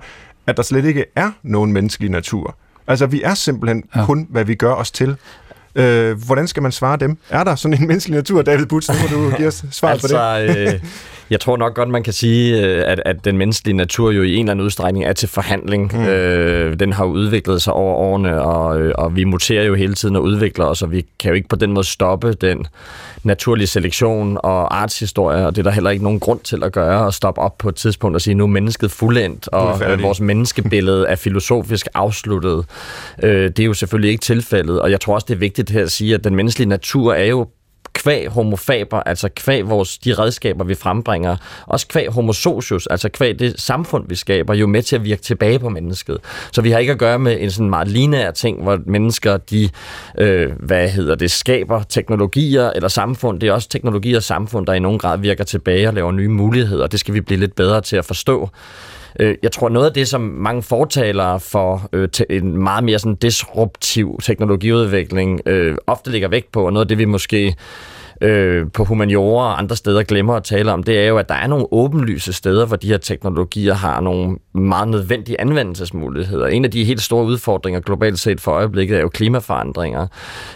[0.46, 2.56] at der slet ikke er nogen menneskelig natur.
[2.88, 4.04] Altså, vi er simpelthen ja.
[4.04, 5.16] kun, hvad vi gør os til.
[5.74, 7.18] Øh, hvordan skal man svare dem?
[7.30, 8.88] Er der sådan en menneskelig natur, David Butz?
[8.88, 10.80] Nu må du give os svar altså, på det.
[11.30, 14.34] jeg tror nok godt, man kan sige, øh, at, at den menneskelige natur jo i
[14.34, 15.90] en eller anden udstrækning er til forhandling.
[15.94, 16.04] Mm.
[16.04, 20.16] Øh, den har udviklet sig over årene, og, øh, og vi muterer jo hele tiden
[20.16, 22.66] og udvikler os, og vi kan jo ikke på den måde stoppe den
[23.22, 27.04] naturlige selektion og artshistorie, og det er der heller ikke nogen grund til at gøre,
[27.06, 30.20] og stoppe op på et tidspunkt og sige, nu er mennesket fuldendt, og øh, vores
[30.20, 32.64] menneskebillede er filosofisk afsluttet.
[33.22, 35.82] Øh, det er jo selvfølgelig ikke tilfældet, og jeg tror også, det er vigtigt her
[35.82, 37.46] at sige, at den menneskelige natur er jo
[37.92, 43.60] kvæg homofaber, altså kvæg vores, de redskaber, vi frembringer, også kvæg homosocius, altså kvæg det
[43.60, 46.18] samfund, vi skaber, jo med til at virke tilbage på mennesket.
[46.52, 49.68] Så vi har ikke at gøre med en sådan meget lineær ting, hvor mennesker, de,
[50.18, 53.40] øh, hvad hedder det, skaber teknologier eller samfund.
[53.40, 56.28] Det er også teknologier og samfund, der i nogen grad virker tilbage og laver nye
[56.28, 56.86] muligheder.
[56.86, 58.50] Det skal vi blive lidt bedre til at forstå.
[59.18, 63.14] Øh, jeg tror, noget af det, som mange fortalere for øh, en meget mere sådan
[63.14, 67.54] disruptiv teknologiudvikling øh, ofte ligger vægt på, og noget af det, vi måske
[68.20, 71.34] øh, på humaniora og andre steder glemmer at tale om, det er jo, at der
[71.34, 76.46] er nogle åbenlyse steder, hvor de her teknologier har nogle meget nødvendige anvendelsesmuligheder.
[76.46, 80.06] En af de helt store udfordringer globalt set for øjeblikket er jo klimaforandringer.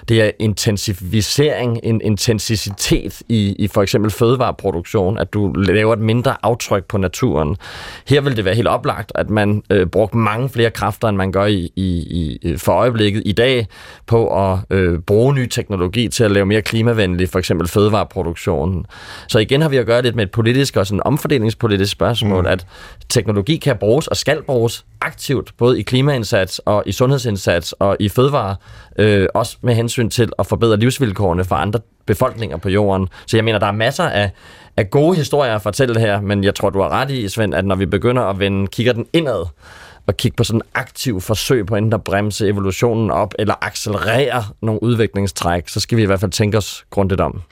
[0.09, 6.37] Det er intensivisering, en intensitet i, i for eksempel fødevareproduktion, at du laver et mindre
[6.43, 7.57] aftryk på naturen.
[8.09, 11.33] Her vil det være helt oplagt, at man øh, brugte mange flere kræfter, end man
[11.33, 13.67] gør i, i, i, for øjeblikket i dag,
[14.07, 18.87] på at øh, bruge ny teknologi til at lave mere klimavenlige, for eksempel fødevareproduktionen.
[19.29, 22.49] Så igen har vi at gøre lidt med et politisk og sådan omfordelingspolitisk spørgsmål, mm.
[22.49, 22.67] at
[23.09, 28.09] teknologi kan bruges og skal bruges aktivt, både i klimaindsats og i sundhedsindsats og i
[28.09, 28.57] fødevare,
[28.99, 33.09] øh, også med hensyn til at forbedre livsvilkårene for andre befolkninger på jorden.
[33.27, 34.31] Så jeg mener, der er masser af,
[34.77, 37.65] af gode historier at fortælle her, men jeg tror, du har ret i, Svend, at
[37.65, 39.47] når vi begynder at vende, kigger den indad,
[40.07, 44.45] og kigge på sådan en aktiv forsøg på enten at bremse evolutionen op, eller accelerere
[44.63, 47.43] nogle udviklingstræk, så skal vi i hvert fald tænke os grundigt om.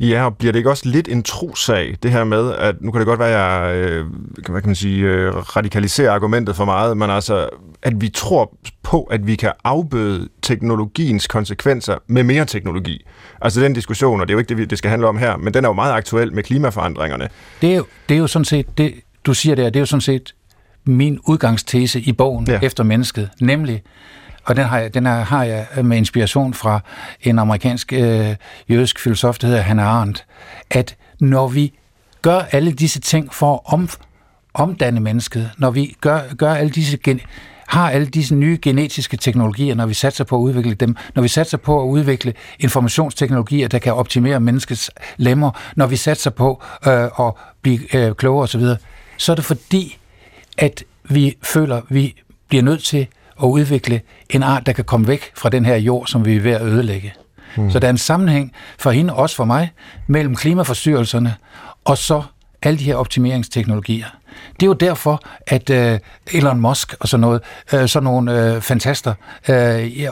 [0.00, 2.98] Ja, og bliver det ikke også lidt en trosag, det her med, at nu kan
[2.98, 6.96] det godt være, at jeg øh, hvad kan man sige, øh, radikaliserer argumentet for meget,
[6.96, 7.48] men altså,
[7.82, 13.06] at vi tror på, at vi kan afbøde teknologiens konsekvenser med mere teknologi.
[13.40, 15.54] Altså den diskussion, og det er jo ikke det, det skal handle om her, men
[15.54, 17.28] den er jo meget aktuel med klimaforandringerne.
[17.60, 19.86] Det er jo, det er jo sådan set, det, du siger der, det er jo
[19.86, 20.34] sådan set
[20.88, 22.58] min udgangstese i bogen ja.
[22.62, 23.82] efter mennesket, nemlig,
[24.44, 26.80] og den har, jeg, den har jeg med inspiration fra
[27.22, 28.36] en amerikansk øh,
[28.68, 30.24] jødisk filosof, der hedder Hannah Arendt,
[30.70, 31.72] at når vi
[32.22, 33.88] gør alle disse ting for at om,
[34.54, 37.20] omdanne mennesket, når vi gør, gør alle disse gen,
[37.66, 41.28] har alle disse nye genetiske teknologier, når vi satser på at udvikle dem, når vi
[41.28, 47.04] satser på at udvikle informationsteknologier, der kan optimere menneskets lemmer, når vi satser på øh,
[47.26, 48.62] at blive øh, klogere osv.,
[49.16, 49.97] så er det fordi,
[50.58, 52.14] at vi føler, at vi
[52.48, 53.06] bliver nødt til
[53.42, 56.40] at udvikle en art, der kan komme væk fra den her jord, som vi er
[56.40, 57.12] ved at ødelægge.
[57.56, 57.70] Mm.
[57.70, 59.72] Så der er en sammenhæng for hende, også for mig,
[60.06, 61.34] mellem klimaforstyrrelserne
[61.84, 62.22] og så
[62.62, 64.06] alle de her optimeringsteknologier.
[64.54, 67.42] Det er jo derfor, at uh, Elon Musk og sådan noget,
[67.72, 69.14] uh, sådan nogle uh, fantaster,
[69.48, 69.54] uh,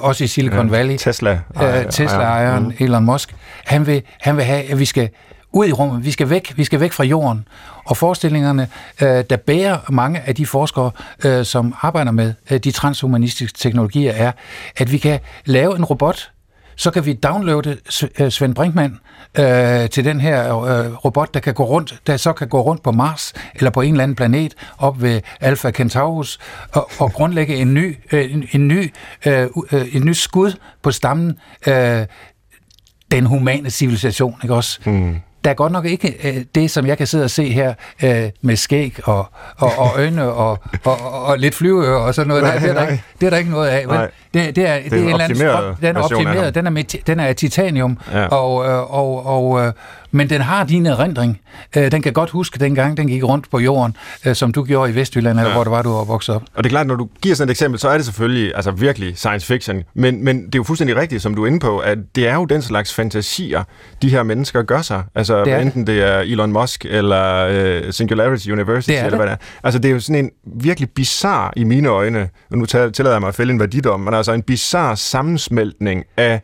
[0.00, 2.72] også i Silicon Valley, Tesla, uh, Tesla-ejeren mm.
[2.78, 5.08] Elon Musk, han vil, han vil have, at vi skal
[5.56, 6.04] ud i rummet.
[6.04, 7.48] Vi skal væk, vi skal væk fra jorden.
[7.84, 8.68] Og forestillingerne,
[9.02, 10.90] øh, der bærer mange af de forskere,
[11.24, 14.32] øh, som arbejder med øh, de transhumanistiske teknologier, er,
[14.76, 16.30] at vi kan lave en robot,
[16.76, 17.76] så kan vi downloade
[18.20, 19.00] øh, Svend Brinkmann
[19.38, 22.82] øh, til den her øh, robot, der kan gå rundt, der så kan gå rundt
[22.82, 26.38] på Mars eller på en eller anden planet op ved Alpha Centaurus
[26.72, 28.92] og, og grundlægge en ny, øh, en, en ny,
[29.26, 32.06] øh, øh, en ny skud på stammen øh,
[33.10, 34.80] den humane civilisation, ikke også?
[34.84, 37.74] Mm der er godt nok ikke øh, det, som jeg kan sidde og se her
[38.02, 42.28] øh, med skæg og, og, og øjne og, og, og, og lidt flyveører og sådan
[42.28, 42.42] noget.
[42.42, 43.88] Nej, det, er der ikke, det er der ikke noget af.
[43.88, 43.98] Vel?
[44.34, 45.36] Det, det er, det er, en, en anden,
[45.80, 48.26] den er optimeret, den er, den er titanium, ja.
[48.26, 49.74] og, øh, og, og, og
[50.16, 51.40] men den har din erindring.
[51.76, 54.92] Øh, den kan godt huske dengang, den gik rundt på jorden, øh, som du gjorde
[54.92, 55.54] i Vestjylland, eller ja.
[55.54, 56.42] hvor det var, du var vokset op.
[56.54, 58.70] Og det er klart, når du giver sådan et eksempel, så er det selvfølgelig altså
[58.70, 59.82] virkelig science fiction.
[59.94, 62.34] Men, men det er jo fuldstændig rigtigt, som du er inde på, at det er
[62.34, 63.62] jo den slags fantasier,
[64.02, 65.02] de her mennesker gør sig.
[65.14, 67.46] Altså det enten det er Elon Musk, eller
[67.86, 69.18] uh, Singularity University, det eller det.
[69.18, 69.36] hvad det er.
[69.62, 73.20] Altså det er jo sådan en virkelig bizar i mine øjne, og nu tillader jeg
[73.20, 76.40] mig at fælde en værdidom, men altså en bizar sammensmeltning af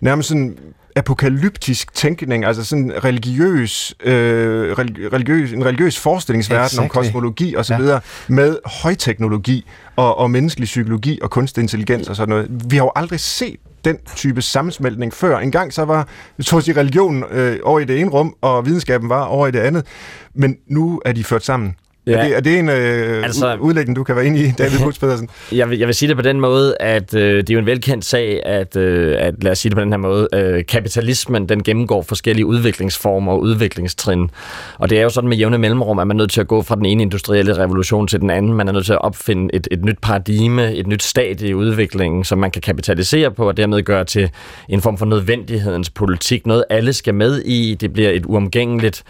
[0.00, 0.56] nærmest sådan
[0.96, 4.72] apokalyptisk tænkning, altså sådan religiøs, øh,
[5.12, 6.82] religiøs, en religiøs forestillingsverden exactly.
[6.82, 7.80] om kosmologi og så ja.
[7.80, 12.48] videre, med højteknologi og, og menneskelig psykologi og kunstig intelligens og sådan noget.
[12.70, 15.38] Vi har jo aldrig set den type sammensmeltning før.
[15.38, 16.08] En gang så var
[16.40, 19.58] så at religionen øh, over i det ene rum, og videnskaben var over i det
[19.58, 19.86] andet.
[20.34, 21.76] Men nu er de ført sammen.
[22.06, 22.12] Ja.
[22.12, 24.98] Er, det, er det en øh, altså, udlægning, du kan være inde i, David Buchs
[24.98, 25.28] Pedersen?
[25.52, 27.66] jeg, vil, jeg vil sige det på den måde, at øh, det er jo en
[27.66, 31.48] velkendt sag, at, øh, at lad os sige det på den her måde, øh, kapitalismen
[31.48, 34.30] den gennemgår forskellige udviklingsformer og udviklingstrin.
[34.78, 36.62] Og det er jo sådan med jævne mellemrum, at man er nødt til at gå
[36.62, 38.52] fra den ene industrielle revolution til den anden.
[38.52, 42.24] Man er nødt til at opfinde et, et nyt paradigme, et nyt stadie i udviklingen,
[42.24, 44.30] som man kan kapitalisere på, og dermed gøre til
[44.68, 46.46] en form for nødvendighedens politik.
[46.46, 47.74] Noget alle skal med i.
[47.74, 49.02] Det bliver et uomgængeligt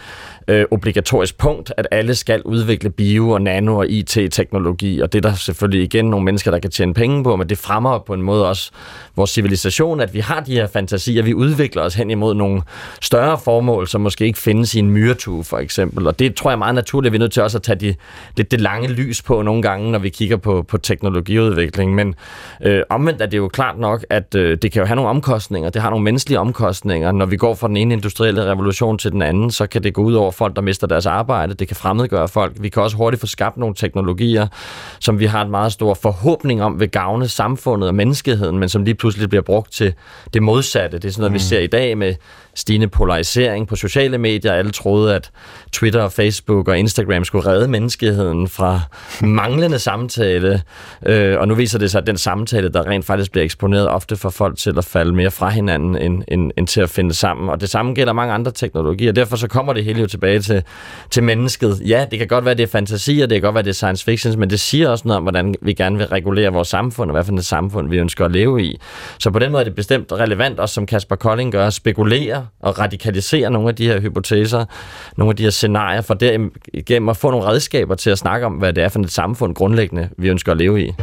[0.47, 5.29] øh, obligatorisk punkt, at alle skal udvikle bio- og nano- og IT-teknologi, og det er
[5.29, 8.21] der selvfølgelig igen nogle mennesker, der kan tjene penge på, men det fremmer på en
[8.21, 8.71] måde også
[9.15, 12.61] vores civilisation, at vi har de her fantasier, vi udvikler os hen imod nogle
[13.01, 16.07] større formål, som måske ikke findes i en myretue, for eksempel.
[16.07, 17.79] Og det tror jeg er meget naturligt, at vi er nødt til også at tage
[17.79, 17.95] de,
[18.37, 21.95] lidt det lange lys på nogle gange, når vi kigger på, på teknologiudvikling.
[21.95, 22.15] Men
[22.61, 25.69] øh, omvendt er det jo klart nok, at øh, det kan jo have nogle omkostninger.
[25.69, 27.11] Det har nogle menneskelige omkostninger.
[27.11, 30.01] Når vi går fra den ene industrielle revolution til den anden, så kan det gå
[30.01, 31.53] ud over folk, der mister deres arbejde.
[31.53, 32.53] Det kan fremmedgøre folk.
[32.59, 34.47] Vi kan også hurtigt få skabt nogle teknologier,
[34.99, 38.83] som vi har en meget stor forhåbning om vil gavne samfundet og menneskeheden, men som
[38.83, 39.93] lige pludselig bliver brugt til
[40.33, 40.97] det modsatte.
[40.97, 41.33] Det er sådan noget, mm.
[41.33, 42.15] vi ser i dag med
[42.57, 44.53] stigende polarisering på sociale medier.
[44.53, 45.31] Alle troede, at
[45.71, 48.81] Twitter og Facebook og Instagram skulle redde menneskeheden fra
[49.21, 50.61] manglende samtale.
[51.05, 54.15] Øh, og nu viser det sig, at den samtale, der rent faktisk bliver eksponeret, ofte
[54.15, 57.49] for folk til at falde mere fra hinanden, end, end, end til at finde sammen.
[57.49, 59.11] Og det samme gælder mange andre teknologier.
[59.11, 60.63] Derfor så kommer det hele jo tilbage til,
[61.11, 61.81] til mennesket.
[61.85, 64.05] Ja, det kan godt være, det er fantasier, det kan godt være, det er science
[64.05, 67.13] fiction, men det siger også noget om, hvordan vi gerne vil regulere vores samfund, og
[67.13, 68.79] hvad for et samfund vi ønsker at leve i.
[69.19, 72.46] Så på den måde er det bestemt relevant, også som Kasper Kolding gør, at spekulere
[72.59, 74.65] og radikalisere nogle af de her hypoteser,
[75.17, 78.53] nogle af de her scenarier, for derigennem at få nogle redskaber til at snakke om,
[78.53, 80.93] hvad det er for et samfund grundlæggende, vi ønsker at leve i.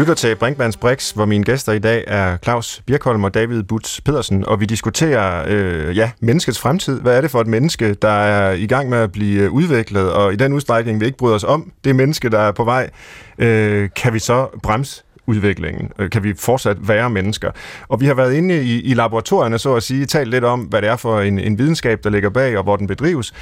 [0.00, 4.00] lytter til Brinkmanns Brix, hvor mine gæster i dag er Claus Birkholm og David Butz
[4.00, 7.00] Pedersen, og vi diskuterer øh, ja, menneskets fremtid.
[7.00, 10.12] Hvad er det for et menneske, der er i gang med at blive øh, udviklet,
[10.12, 12.90] og i den udstrækning, vi ikke bryder os om det menneske, der er på vej,
[13.38, 15.90] øh, kan vi så bremse udviklingen?
[15.98, 17.50] Øh, kan vi fortsat være mennesker?
[17.88, 20.82] Og vi har været inde i, i laboratorierne, så at sige, talt lidt om, hvad
[20.82, 23.32] det er for en, en videnskab, der ligger bag, og hvor den bedrives.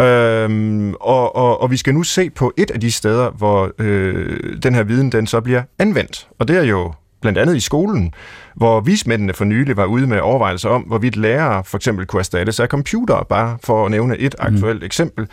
[0.00, 4.56] Øhm, og, og, og vi skal nu se på et af de steder, hvor øh,
[4.62, 6.28] den her viden den så bliver anvendt.
[6.38, 8.14] Og det er jo blandt andet i skolen,
[8.54, 12.60] hvor vismændene for nylig var ude med overvejelser om, hvorvidt lærere for eksempel kunne erstattes
[12.60, 14.54] af computer, bare for at nævne et mhm.
[14.54, 14.86] aktuelt mm.
[14.86, 15.28] eksempel.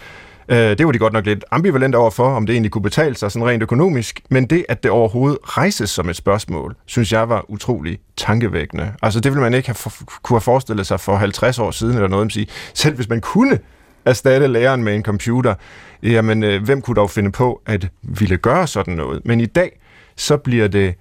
[0.50, 3.32] Øh, det var de godt nok lidt ambivalent overfor, om det egentlig kunne betale sig
[3.32, 7.46] sådan rent økonomisk, men det, at det overhovedet rejses som et spørgsmål, synes jeg var
[7.48, 8.92] utrolig tankevækkende.
[9.02, 9.92] Altså det ville man ikke have for,
[10.24, 12.48] kunne have forestillet sig for 50 år siden eller noget, man sige.
[12.74, 13.60] Selv hvis man kunne
[14.06, 15.56] erstatte læreren med en computer,
[16.04, 19.22] jamen øh, hvem kunne dog finde på at ville gøre sådan noget?
[19.26, 19.80] Men i dag,
[20.16, 20.94] så bliver det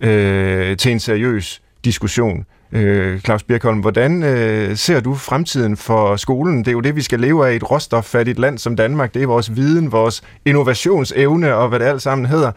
[0.00, 2.46] øh, til en seriøs diskussion.
[2.72, 6.58] Øh, Claus Birkholm, hvordan øh, ser du fremtiden for skolen?
[6.58, 9.14] Det er jo det, vi skal leve af i et råstoffattigt land som Danmark.
[9.14, 12.52] Det er vores viden, vores innovationsevne og hvad det alt sammen hedder.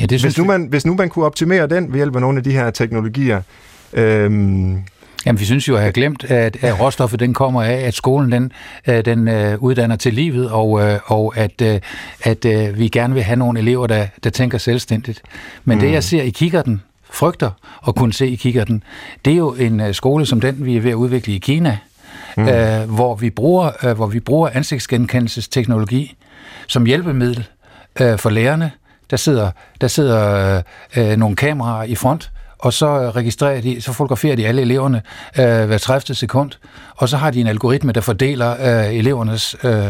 [0.00, 2.38] Ja, det hvis, nu man, hvis nu man kunne optimere den ved hjælp af nogle
[2.38, 3.42] af de her teknologier,
[3.92, 4.30] øh,
[5.26, 8.32] Jamen, vi synes jo at have glemt, at, at råstoffet den kommer af, at skolen
[8.32, 8.52] den,
[8.86, 11.76] øh, den uh, uddanner til livet, og, uh, og at, uh,
[12.22, 15.22] at uh, vi gerne vil have nogle elever, der, der tænker selvstændigt.
[15.64, 15.84] Men mm.
[15.84, 17.50] det, jeg ser i kikkerten frygter
[17.88, 18.82] at kunne se i kikkerten,
[19.24, 21.78] det er jo en uh, skole som den, vi er ved at udvikle i Kina,
[22.36, 22.42] mm.
[22.42, 26.16] uh, hvor, vi bruger, uh, hvor vi bruger ansigtsgenkendelsesteknologi
[26.66, 27.46] som hjælpemiddel
[28.00, 28.70] uh, for lærerne.
[29.10, 29.50] Der sidder,
[29.80, 30.62] der sidder
[30.96, 35.02] uh, nogle kameraer i front, og så registrerer de, så fotograferer de alle eleverne
[35.38, 36.14] øh, hver 30.
[36.14, 36.50] sekund,
[36.96, 38.50] og så har de en algoritme, der fordeler
[38.86, 39.86] øh, elevernes øh,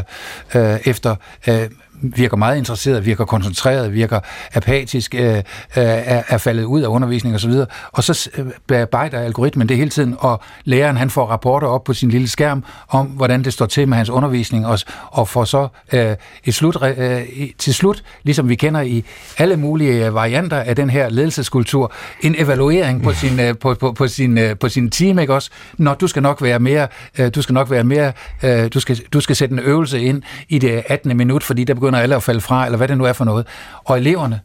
[0.54, 1.16] øh, efter
[1.48, 1.68] øh,
[2.02, 4.20] virker meget interesseret, virker koncentreret, virker
[4.54, 5.42] apatisk, øh, øh,
[5.76, 9.90] er, er faldet ud af undervisning osv., og, og så øh, bearbejder algoritmen det hele
[9.90, 13.66] tiden, og læreren han får rapporter op på sin lille skærm om, hvordan det står
[13.66, 17.22] til med hans undervisning, og, og får så øh, et slut, øh,
[17.58, 19.04] til slut, ligesom vi kender i
[19.38, 23.92] alle mulige øh, varianter af den her ledelseskultur, en evaluering på sin, øh, på, på,
[23.92, 25.50] på sin, øh, på sin team, ikke også?
[25.78, 26.88] Når du skal nok være mere,
[27.18, 30.22] øh, du skal nok være mere, øh, du, skal, du skal sætte en øvelse ind
[30.48, 31.16] i det 18.
[31.16, 33.24] minut, fordi der begynder begynder alle at falde fra, eller hvad det nu er for
[33.24, 33.46] noget.
[33.84, 34.40] Og eleverne,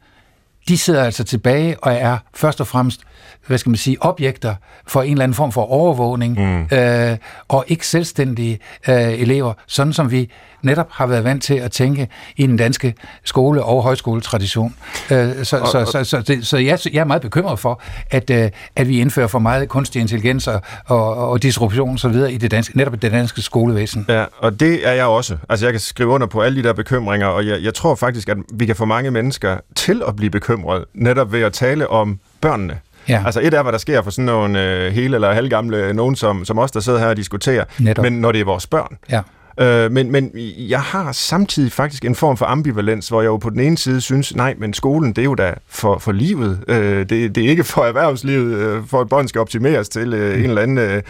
[0.68, 3.02] de sidder altså tilbage og er først og fremmest,
[3.48, 4.56] hvad skal man sige, objekter
[4.88, 6.78] for en eller anden form for overvågning, mm.
[6.78, 7.18] øh,
[7.48, 10.30] og ikke selvstændige øh, elever, sådan som vi
[10.64, 14.76] netop har været vant til at tænke i den danske skole- og højskoletradition.
[15.12, 18.30] Øh, så, og, så, så, så, så, så jeg, jeg er meget bekymret for, at,
[18.30, 22.16] øh, at vi indfører for meget kunstig intelligens og, og, og disruption osv.
[22.30, 24.06] i det danske, netop i det danske skolevæsen.
[24.10, 25.38] Ja, og det er jeg også.
[25.50, 28.30] Altså jeg kan skrive under på alle de der bekymringer, og jeg, jeg tror faktisk,
[28.30, 32.20] at vi kan få mange mennesker til at blive bekymret, netop ved at tale om
[32.42, 32.80] børnene.
[33.10, 33.24] Ja.
[33.26, 36.46] Altså et er, hvad der sker for sådan nogle øh, hele eller halvgamle, nogen som,
[36.46, 38.04] som os, der sidder her og diskuterer, Netop.
[38.04, 38.98] men når det er vores børn.
[39.12, 39.22] Ja.
[39.60, 43.50] Øh, men, men jeg har samtidig faktisk en form for ambivalens, hvor jeg jo på
[43.50, 46.64] den ene side synes, nej, men skolen, det er jo da for, for livet.
[46.68, 50.38] Øh, det, det er ikke for erhvervslivet, øh, for at bånd skal optimeres til øh,
[50.38, 51.02] en eller anden øh,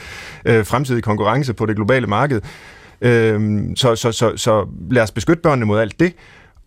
[0.45, 2.41] øh, fremtidig konkurrence på det globale marked.
[3.01, 6.13] Øh, så, så, så, så lad os beskytte børnene mod alt det.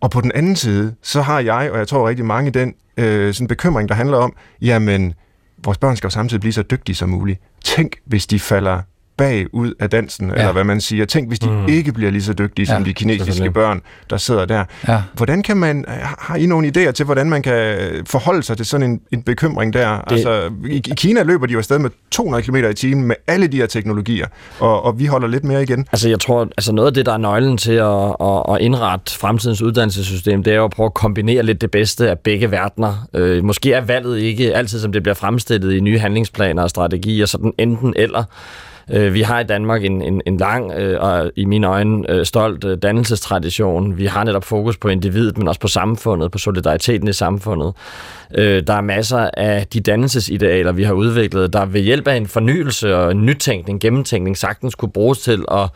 [0.01, 3.35] Og på den anden side, så har jeg, og jeg tror rigtig mange, den øh,
[3.35, 5.15] sådan bekymring, der handler om, jamen,
[5.65, 7.41] vores børn skal jo samtidig blive så dygtige som muligt.
[7.65, 8.83] Tænk, hvis de falder
[9.17, 10.35] bagud af dansen, ja.
[10.35, 11.05] eller hvad man siger.
[11.05, 11.69] Tænk, hvis de mm.
[11.69, 14.65] ikke bliver lige så dygtige ja, som de kinesiske børn, der sidder der.
[14.89, 15.03] Ja.
[15.15, 15.85] Hvordan kan man,
[16.19, 19.73] har I nogle idéer til, hvordan man kan forholde sig til sådan en, en bekymring
[19.73, 20.01] der?
[20.01, 20.13] Det...
[20.13, 23.47] Altså, i, I Kina løber de jo afsted med 200 km i timen med alle
[23.47, 24.27] de her teknologier,
[24.61, 25.87] og, og vi holder lidt mere igen.
[25.93, 29.19] Altså, jeg tror, altså noget af det, der er nøglen til at, at, at indrette
[29.19, 33.07] fremtidens uddannelsessystem, det er jo at prøve at kombinere lidt det bedste af begge verdener.
[33.15, 37.27] Øh, måske er valget ikke altid, som det bliver fremstillet i nye handlingsplaner og strategier,
[37.27, 38.25] sådan enten eller.
[38.93, 42.27] Øh, vi har i Danmark en, en, en lang øh, og i mine øjne øh,
[42.27, 43.99] stolt øh, dannelsestradition.
[43.99, 47.73] Vi har netop fokus på individet, men også på samfundet, på solidariteten i samfundet.
[48.35, 52.27] Øh, der er masser af de dannelsesidealer, vi har udviklet, der ved hjælp af en
[52.27, 55.69] fornyelse og en nytænkning, gennemtænkning, sagtens kunne bruges til at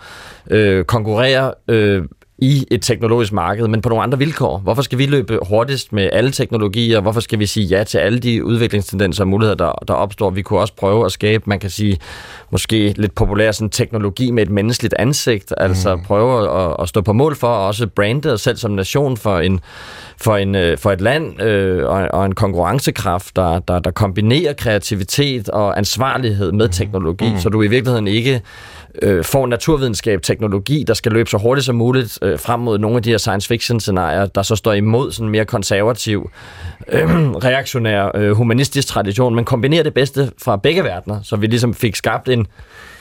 [0.50, 2.04] øh, konkurrere øh,
[2.40, 4.58] i et teknologisk marked, men på nogle andre vilkår.
[4.58, 7.00] Hvorfor skal vi løbe hurtigst med alle teknologier?
[7.00, 10.30] Hvorfor skal vi sige ja til alle de udviklingstendenser og muligheder, der, der opstår?
[10.30, 11.98] Vi kunne også prøve at skabe, man kan sige,
[12.50, 16.02] måske lidt populær sådan teknologi med et menneskeligt ansigt, altså mm.
[16.02, 19.38] prøve at, at stå på mål for, og også brande os selv som nation for
[19.38, 19.60] en
[20.16, 24.52] for, en, øh, for et land øh, og, og en konkurrencekraft, der, der, der kombinerer
[24.52, 26.72] kreativitet og ansvarlighed med mm.
[26.72, 27.38] teknologi, mm.
[27.38, 28.42] så du i virkeligheden ikke
[29.02, 32.96] øh, får naturvidenskab, teknologi, der skal løbe så hurtigt som muligt øh, frem mod nogle
[32.96, 36.30] af de her science fiction scenarier, der så står imod sådan mere konservativ,
[36.88, 41.74] øh, reaktionær, øh, humanistisk tradition, men kombinerer det bedste fra begge verdener, så vi ligesom
[41.74, 42.46] fik skabt en,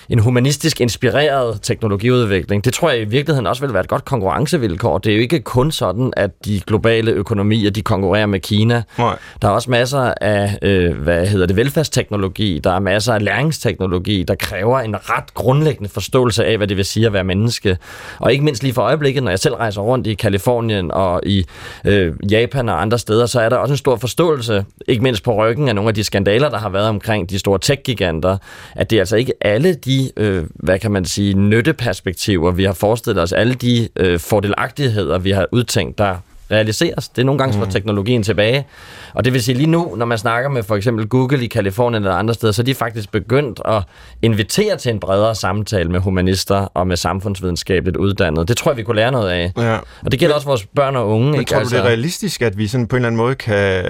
[0.09, 2.65] en humanistisk inspireret teknologiudvikling.
[2.65, 4.97] Det tror jeg i virkeligheden også vil være et godt konkurrencevilkår.
[4.97, 8.83] Det er jo ikke kun sådan, at de globale økonomier de konkurrerer med Kina.
[8.97, 9.17] Nej.
[9.41, 14.23] Der er også masser af øh, hvad hedder det, velfærdsteknologi, der er masser af læringsteknologi,
[14.23, 17.77] der kræver en ret grundlæggende forståelse af, hvad det vil sige at være menneske.
[18.19, 21.45] Og ikke mindst lige for øjeblikket, når jeg selv rejser rundt i Kalifornien og i
[21.85, 25.33] øh, Japan og andre steder, så er der også en stor forståelse, ikke mindst på
[25.33, 28.37] ryggen af nogle af de skandaler, der har været omkring de store tech-giganter,
[28.75, 32.73] at det er altså ikke alle de øh, hvad kan man sige, nytteperspektiver, vi har
[32.73, 36.17] forestillet os, alle de øh, fordelagtigheder, vi har udtænkt, der
[36.51, 37.09] realiseres.
[37.09, 37.69] Det er nogle gange, så mm.
[37.69, 38.65] teknologien tilbage.
[39.13, 42.03] Og det vil sige lige nu, når man snakker med for eksempel Google i Kalifornien
[42.03, 43.83] eller andre steder, så er de faktisk begyndt at
[44.21, 48.45] invitere til en bredere samtale med humanister og med samfundsvidenskabeligt uddannede.
[48.45, 49.51] Det tror jeg, vi kunne lære noget af.
[49.57, 49.77] Ja.
[50.05, 51.31] Og det gælder men, også vores børn og unge.
[51.31, 51.49] Men ikke?
[51.49, 53.83] tror du, det er altså- realistisk, at vi sådan på en eller anden måde kan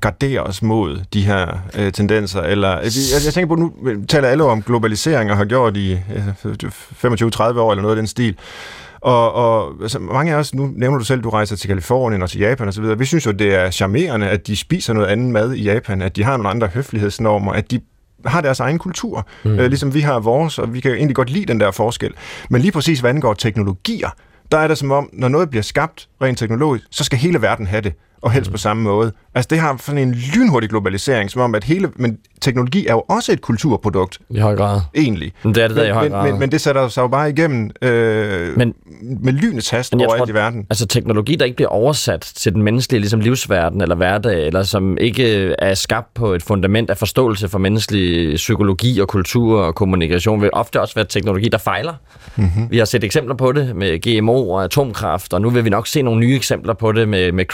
[0.00, 2.40] gardere os mod de her øh, tendenser?
[2.40, 2.92] Eller, jeg,
[3.24, 3.72] jeg tænker på, nu
[4.08, 6.28] taler alle om globalisering og har gjort i øh,
[7.04, 8.36] 25-30 år eller noget af den stil.
[9.02, 12.30] Og, og altså, mange af os, nu nævner du selv, du rejser til Kalifornien og
[12.30, 15.52] til Japan osv., vi synes jo, det er charmerende, at de spiser noget andet mad
[15.52, 17.80] i Japan, at de har nogle andre høflighedsnormer, at de
[18.26, 19.58] har deres egen kultur, mm.
[19.58, 22.12] øh, ligesom vi har vores, og vi kan jo egentlig godt lide den der forskel.
[22.50, 24.08] Men lige præcis, hvad angår teknologier,
[24.52, 27.66] der er det som om, når noget bliver skabt rent teknologisk, så skal hele verden
[27.66, 27.94] have det.
[28.22, 29.12] Og helst på samme måde.
[29.34, 33.00] Altså det har sådan en lynhurtig globalisering, som om at hele, men teknologi er jo
[33.00, 34.18] også et kulturprodukt.
[34.30, 34.80] I høj grad.
[34.94, 35.32] Egentlig.
[35.42, 36.30] Men det er det der men, i høj men, grad.
[36.30, 40.34] men, men det sætter sig jo bare igennem øh, men, med lynets hast overalt i
[40.34, 40.66] verden.
[40.70, 44.98] Altså teknologi, der ikke bliver oversat til den menneskelige ligesom livsverden eller hverdag, eller som
[44.98, 50.42] ikke er skabt på et fundament af forståelse for menneskelig psykologi og kultur og kommunikation,
[50.42, 51.94] vil ofte også være teknologi, der fejler.
[52.36, 52.70] Mm-hmm.
[52.70, 55.86] Vi har set eksempler på det med GMO og atomkraft, og nu vil vi nok
[55.86, 57.44] se nogle nye eksempler på det med, med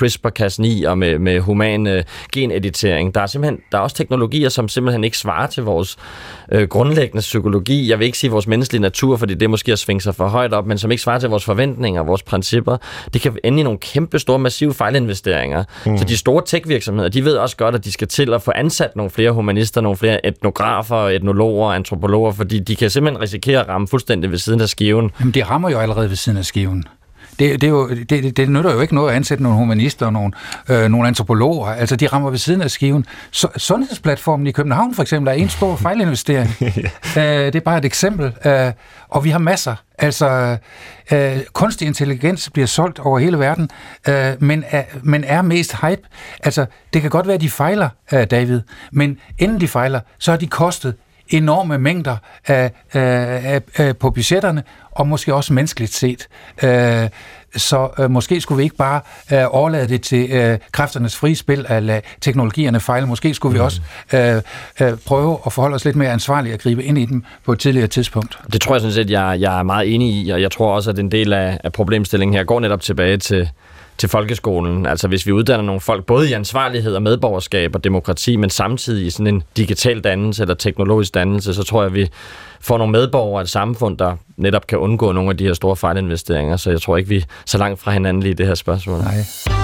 [0.59, 3.15] CRISPR-Cas9 og med, med human øh, geneditering.
[3.15, 5.97] Der er simpelthen der er også teknologier, som simpelthen ikke svarer til vores
[6.53, 7.91] øh, grundlæggende psykologi.
[7.91, 10.53] Jeg vil ikke sige vores menneskelige natur, fordi det måske at svinge sig for højt
[10.53, 12.77] op, men som ikke svarer til vores forventninger, vores principper.
[13.13, 15.65] Det kan ende i nogle kæmpe, store, massive fejlinvesteringer.
[15.87, 15.99] Mm.
[15.99, 18.97] Så de store tech-virksomheder, de ved også godt, at de skal til at få ansat
[18.97, 23.89] nogle flere humanister, nogle flere etnografer, etnologer, antropologer, fordi de kan simpelthen risikere at ramme
[23.89, 25.11] fuldstændig ved siden af skiven.
[25.21, 26.85] Jamen, de rammer jo allerede ved siden af skiven.
[27.39, 30.07] Det, det, er jo, det, det, det nytter jo ikke noget at ansætte nogle humanister
[30.07, 30.33] og nogle,
[30.69, 31.67] øh, nogle antropologer.
[31.67, 33.07] Altså, de rammer ved siden af skiven.
[33.31, 36.51] Så, sundhedsplatformen i København for eksempel er en stor fejlinvestering.
[36.61, 38.33] øh, det er bare et eksempel.
[38.45, 38.73] Øh,
[39.09, 39.75] og vi har masser.
[39.99, 40.57] Altså,
[41.13, 43.71] øh, kunstig intelligens bliver solgt over hele verden,
[44.09, 46.03] øh, men, er, men er mest hype.
[46.45, 48.61] Altså, det kan godt være, at de fejler, øh, David,
[48.93, 50.95] men inden de fejler, så har de kostet
[51.31, 52.17] enorme mængder
[52.47, 56.29] af, af, af, på budgetterne, og måske også menneskeligt set.
[56.63, 57.09] Øh,
[57.57, 59.01] så øh, måske skulle vi ikke bare
[59.33, 63.07] øh, overlade det til øh, kræfternes frie spil at lade teknologierne fejle.
[63.07, 63.81] Måske skulle vi også
[64.15, 64.43] øh,
[64.81, 67.59] øh, prøve at forholde os lidt mere ansvarligt og gribe ind i dem på et
[67.59, 68.39] tidligere tidspunkt.
[68.53, 70.91] Det tror jeg sådan set, jeg, jeg er meget enig i, og jeg tror også,
[70.91, 73.51] at en del af, af problemstillingen her går netop tilbage til,
[73.99, 74.87] til folkeskolen.
[74.87, 79.07] Altså hvis vi uddanner nogle folk både i ansvarlighed og medborgerskab og demokrati, men samtidig
[79.07, 82.09] i sådan en digital dannelse eller teknologisk dannelse, så tror jeg, at vi
[82.61, 85.77] får nogle medborgere og et samfund, der netop kan undgå nogle af de her store
[85.77, 86.57] fejlinvesteringer.
[86.57, 88.99] Så jeg tror ikke, vi er så langt fra hinanden lige i det her spørgsmål.
[88.99, 89.58] Nej.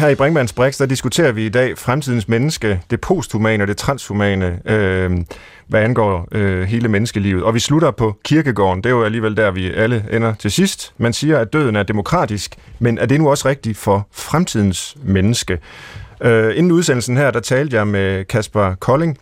[0.00, 3.76] Her i Brinkmanns Brix, der diskuterer vi i dag fremtidens menneske, det posthumane og det
[3.76, 5.18] transhumane, øh,
[5.66, 7.42] hvad angår øh, hele menneskelivet.
[7.42, 8.82] Og vi slutter på kirkegården.
[8.82, 10.92] Det er jo alligevel der, vi alle ender til sidst.
[10.98, 15.58] Man siger, at døden er demokratisk, men er det nu også rigtigt for fremtidens menneske?
[16.20, 19.18] Øh, inden udsendelsen her, der talte jeg med Kasper Kolding,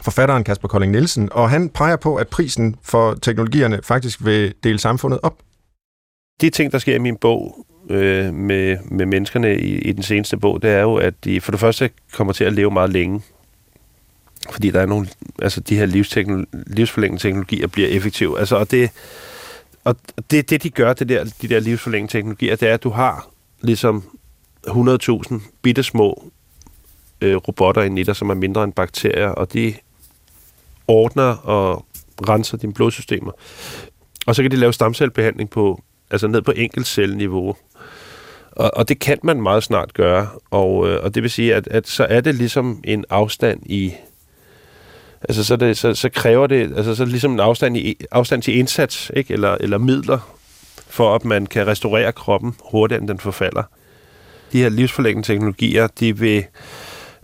[0.00, 4.78] forfatteren Kasper Kolding Nielsen, og han peger på, at prisen for teknologierne faktisk vil dele
[4.78, 5.34] samfundet op.
[6.40, 10.36] De ting, der sker i min bog øh, med, med menneskerne i, i den seneste
[10.36, 13.22] bog, det er jo, at de for det første kommer til at leve meget længe.
[14.50, 15.08] Fordi der er nogle,
[15.42, 15.86] altså de her
[16.66, 18.38] livsforlængende teknologier bliver effektive.
[18.38, 18.90] Altså, og det,
[19.84, 19.96] og
[20.30, 23.28] det, det, de gør, det der, de der livsforlængende teknologier, det er, at du har
[23.60, 24.04] ligesom
[24.66, 26.30] 100.000 bitte små
[27.20, 29.74] øh, robotter i dig, som er mindre end bakterier, og de
[30.88, 31.86] ordner og
[32.28, 33.32] renser dine blodsystemer.
[34.26, 37.56] Og så kan de lave stamcellebehandling på, altså ned på enkeltcelleniveau.
[38.52, 41.68] Og, og det kan man meget snart gøre, og, øh, og det vil sige, at,
[41.68, 43.94] at så er det ligesom en afstand i
[45.22, 48.58] altså så, det, så, så kræver det altså så ligesom en afstand, i, afstand til
[48.58, 49.34] indsats, ikke?
[49.34, 50.34] Eller, eller midler,
[50.86, 53.62] for at man kan restaurere kroppen hurtigere, end den forfalder.
[54.52, 56.44] De her livsforlængende teknologier, de vil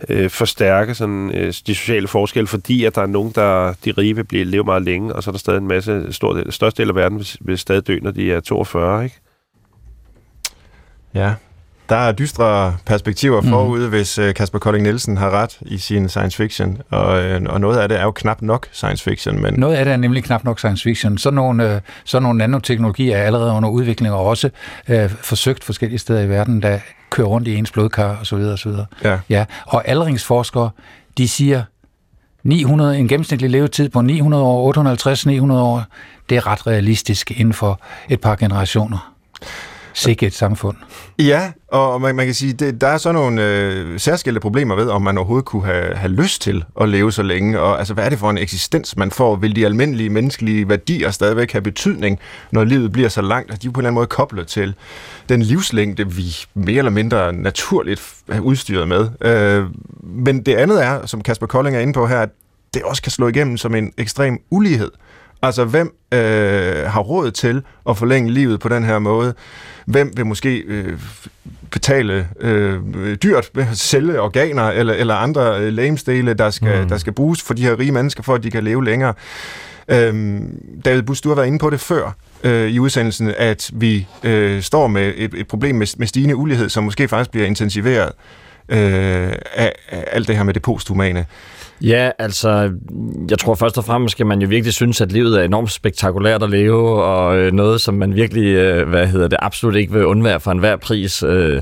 [0.09, 4.15] øh, forstærke sådan, øh, de sociale forskelle, fordi at der er nogen, der de rige
[4.15, 6.81] vil blive, leve meget længe, og så er der stadig en masse, stor del, største
[6.81, 9.19] del af verden vil, vil stadig dø, når de er 42, ikke?
[11.13, 11.33] Ja,
[11.89, 13.47] der er dystre perspektiver mm.
[13.47, 17.61] forude, hvis uh, Kasper Kolding Nielsen har ret i sin science fiction, og, uh, og
[17.61, 19.41] noget af det er jo knap nok science fiction.
[19.41, 19.53] Men...
[19.53, 21.17] Noget af det er nemlig knap nok science fiction.
[21.17, 24.49] Så nogle, uh, så nogle nanoteknologier er allerede under udvikling, og også
[24.89, 26.79] uh, forsøgt forskellige steder i verden, der
[27.09, 28.35] kører rundt i ens blodkar osv.
[28.35, 28.71] osv.
[29.03, 29.19] Ja.
[29.29, 29.45] Ja.
[29.65, 30.69] Og aldringsforskere,
[31.17, 31.63] de siger,
[32.43, 34.73] 900, en gennemsnitlig levetid på 900 år,
[35.51, 35.83] 850-900 år,
[36.29, 37.79] det er ret realistisk inden for
[38.09, 39.13] et par generationer.
[39.97, 40.77] Sikke et samfund.
[41.19, 44.89] Ja, og man, man kan sige, det, der er sådan nogle øh, særskilte problemer ved,
[44.89, 48.05] om man overhovedet kunne have, have lyst til at leve så længe, og altså, hvad
[48.05, 49.35] er det for en eksistens, man får?
[49.35, 52.19] Vil de almindelige menneskelige værdier stadigvæk have betydning,
[52.51, 54.73] når livet bliver så langt, at de er på en eller anden måde koblet til
[55.29, 59.09] den livslængde, vi mere eller mindre naturligt er udstyret med?
[59.21, 59.65] Øh,
[60.03, 62.29] men det andet er, som Kasper Kolding er inde på her, at
[62.73, 64.91] det også kan slå igennem som en ekstrem ulighed.
[65.41, 66.19] Altså, hvem øh,
[66.85, 69.33] har råd til at forlænge livet på den her måde?
[69.85, 70.99] Hvem vil måske øh,
[71.71, 72.79] betale øh,
[73.23, 76.89] dyrt ved at sælge organer eller, eller andre øh, lægemsdele, der skal, mm.
[76.89, 79.13] der skal bruges for de her rige mennesker, for at de kan leve længere?
[79.87, 84.07] Øhm, David Bus, du har været inde på det før øh, i udsendelsen, at vi
[84.23, 88.11] øh, står med et, et problem med, med stigende ulighed, som måske faktisk bliver intensiveret
[88.69, 91.25] øh, af, af alt det her med det posthumane.
[91.81, 92.71] Ja, altså,
[93.29, 96.43] jeg tror først og fremmest skal man jo virkelig synes, at livet er enormt spektakulært
[96.43, 100.05] at leve, og øh, noget, som man virkelig, øh, hvad hedder det, absolut ikke vil
[100.05, 101.61] undvære for enhver pris øh,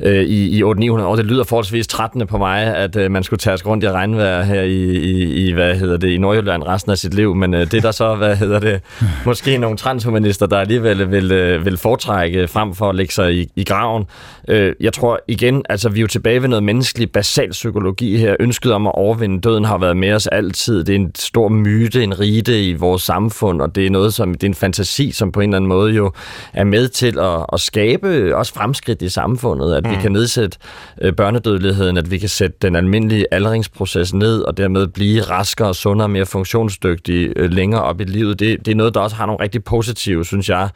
[0.00, 0.66] øh, i, i 800-900
[1.02, 1.16] år.
[1.16, 4.62] Det lyder forholdsvis trættende på mig, at øh, man skulle tage rundt i regnvejr her
[4.62, 7.74] i, i, i, hvad hedder det, i Nordjylland resten af sit liv, men øh, det
[7.74, 8.80] er der så, hvad hedder det,
[9.26, 13.50] måske nogle transhumanister, der alligevel vil, øh, vil foretrække frem for at lægge sig i,
[13.56, 14.04] i graven.
[14.48, 18.36] Øh, jeg tror igen, altså vi er jo tilbage ved noget menneskelig basal psykologi her,
[18.40, 20.84] ønsket om at overvinde døden har været med os altid.
[20.84, 24.34] Det er en stor myte, en rite i vores samfund, og det er noget, som
[24.34, 26.12] det er en fantasi, som på en eller anden måde jo
[26.52, 29.90] er med til at, at skabe også fremskridt i samfundet, at mm.
[29.90, 30.58] vi kan nedsætte
[31.00, 36.08] øh, børnedødeligheden, at vi kan sætte den almindelige aldringsproces ned, og dermed blive raskere, sundere,
[36.08, 38.38] mere funktionsdygtige øh, længere op i livet.
[38.38, 40.68] Det, det er noget, der også har nogle rigtig positive, synes jeg,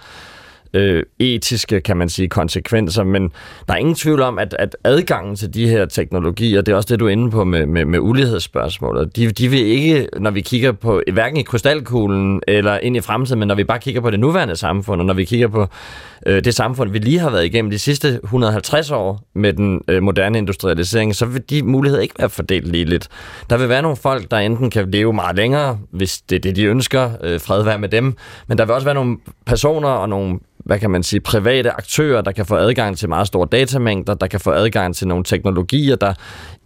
[0.75, 3.33] øh, etiske, kan man sige, konsekvenser, men
[3.69, 6.89] der er ingen tvivl om, at, at adgangen til de her teknologier, det er også
[6.89, 10.41] det, du er inde på med, med, med ulighedsspørgsmålet, de, de vil ikke, når vi
[10.41, 14.11] kigger på, hverken i krystalkuglen eller ind i fremtiden, men når vi bare kigger på
[14.11, 15.67] det nuværende samfund, og når vi kigger på
[16.27, 20.03] øh, det samfund, vi lige har været igennem de sidste 150 år med den øh,
[20.03, 23.09] moderne industrialisering, så vil de muligheder ikke være fordelt lige lidt.
[23.51, 26.57] Der vil være nogle folk, der enten kan leve meget længere, hvis det er det,
[26.57, 28.17] de ønsker, øh, fred være med dem,
[28.47, 30.39] men der vil også være nogle personer og nogle
[30.71, 34.27] hvad kan man sige, private aktører, der kan få adgang til meget store datamængder, der
[34.27, 36.15] kan få adgang til nogle teknologier, der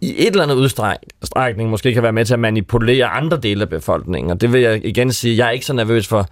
[0.01, 3.69] i et eller andet udstrækning måske kan være med til at manipulere andre dele af
[3.69, 4.31] befolkningen.
[4.31, 6.27] Og det vil jeg igen sige, jeg er ikke så nervøs for,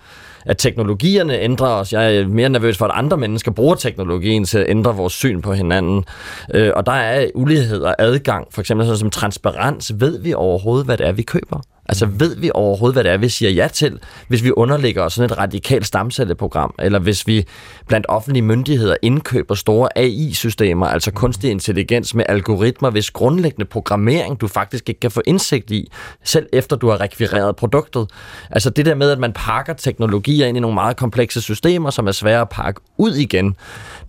[0.45, 1.93] at teknologierne ændrer os.
[1.93, 5.41] Jeg er mere nervøs for, at andre mennesker bruger teknologien til at ændre vores syn
[5.41, 6.05] på hinanden.
[6.53, 9.91] Øh, og der er ulighed og adgang, for eksempel sådan som transparens.
[9.95, 11.61] Ved vi overhovedet, hvad det er, vi køber?
[11.93, 15.31] Altså ved vi overhovedet, hvad det er, vi siger ja til, hvis vi underlægger sådan
[15.31, 17.45] et radikalt stamcelleprogram, eller hvis vi
[17.87, 24.47] blandt offentlige myndigheder indkøber store AI-systemer, altså kunstig intelligens med algoritmer, hvis grundlæggende programmering du
[24.47, 25.91] faktisk ikke kan få indsigt i,
[26.23, 28.09] selv efter du har rekvireret produktet.
[28.51, 32.07] Altså det der med, at man pakker teknologier ind i nogle meget komplekse systemer, som
[32.07, 33.55] er svære at pakke ud igen,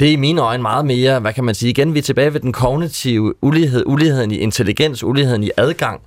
[0.01, 2.35] det er i mine øjne meget mere, hvad kan man sige, igen vi er tilbage
[2.35, 6.01] ved den kognitive ulighed, uligheden i intelligens, uligheden i adgang,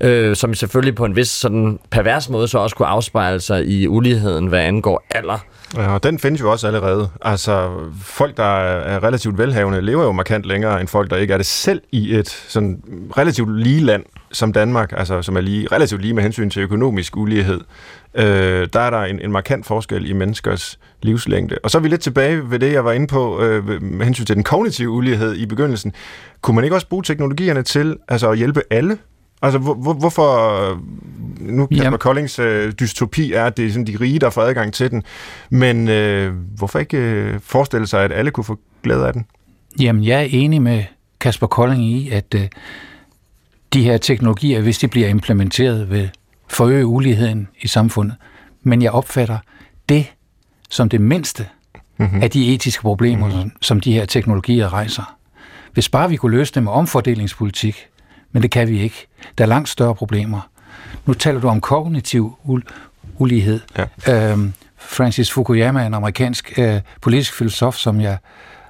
[0.00, 3.88] øh, som selvfølgelig på en vis sådan pervers måde så også kunne afspejle sig i
[3.88, 5.38] uligheden, hvad angår alder.
[5.76, 7.08] Ja, og den findes jo også allerede.
[7.22, 7.70] Altså,
[8.02, 11.46] folk, der er relativt velhavende, lever jo markant længere end folk, der ikke er det
[11.46, 12.82] selv i et sådan
[13.16, 17.16] relativt lige land som Danmark, altså som er lige, relativt lige med hensyn til økonomisk
[17.16, 17.60] ulighed.
[18.14, 21.58] Øh, der er der en, en markant forskel i menneskers livslængde.
[21.62, 24.24] Og så er vi lidt tilbage ved det, jeg var inde på øh, med hensyn
[24.24, 25.92] til den kognitive ulighed i begyndelsen.
[26.40, 28.98] Kunne man ikke også bruge teknologierne til altså, at hjælpe alle
[29.42, 30.80] Altså, hvor, hvor, hvorfor...
[31.40, 31.98] Nu Kasper Jamen.
[31.98, 35.02] Collings øh, dystopi er, at det er sådan de rige, der får adgang til den.
[35.50, 39.26] Men øh, hvorfor ikke øh, forestille sig, at alle kunne få glæde af den?
[39.80, 40.84] Jamen, jeg er enig med
[41.20, 42.48] Kasper Kolding i, at øh,
[43.72, 46.10] de her teknologier, hvis de bliver implementeret, vil
[46.48, 48.16] forøge uligheden i samfundet.
[48.62, 49.38] Men jeg opfatter
[49.88, 50.12] det
[50.70, 51.46] som det mindste
[51.96, 52.22] mm-hmm.
[52.22, 53.52] af de etiske problemer, mm-hmm.
[53.60, 55.16] som de her teknologier rejser.
[55.72, 57.86] Hvis bare vi kunne løse det med omfordelingspolitik,
[58.32, 59.06] men det kan vi ikke.
[59.38, 60.48] Der er langt større problemer.
[61.06, 62.38] Nu taler du om kognitiv
[63.18, 63.60] ulighed.
[64.06, 64.30] Ja.
[64.30, 68.18] Øhm, Francis Fukuyama, en amerikansk øh, politisk filosof, som jeg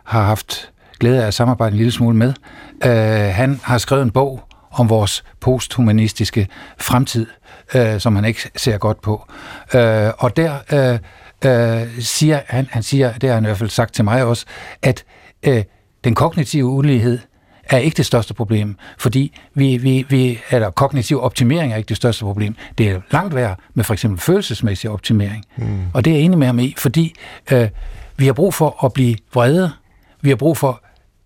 [0.04, 2.34] har haft glæde af at samarbejde en lille smule med,
[2.84, 4.40] øh, han har skrevet en bog
[4.70, 6.48] om vores posthumanistiske
[6.78, 7.26] fremtid,
[7.74, 9.26] øh, som han ikke ser godt på.
[9.74, 10.98] Øh, og der øh,
[11.44, 14.46] øh, siger han, han siger, det har han i hvert fald sagt til mig også,
[14.82, 15.04] at
[15.42, 15.64] øh,
[16.04, 17.18] den kognitive ulighed
[17.76, 21.96] er ikke det største problem, fordi vi, vi, vi, eller kognitiv optimering er ikke det
[21.96, 22.56] største problem.
[22.78, 25.44] Det er langt værre med for eksempel følelsesmæssig optimering.
[25.56, 25.80] Mm.
[25.94, 27.14] Og det er jeg enig med ham i, fordi
[27.52, 27.68] øh,
[28.16, 29.72] vi har brug for at blive vrede.
[30.20, 30.82] Vi har brug for,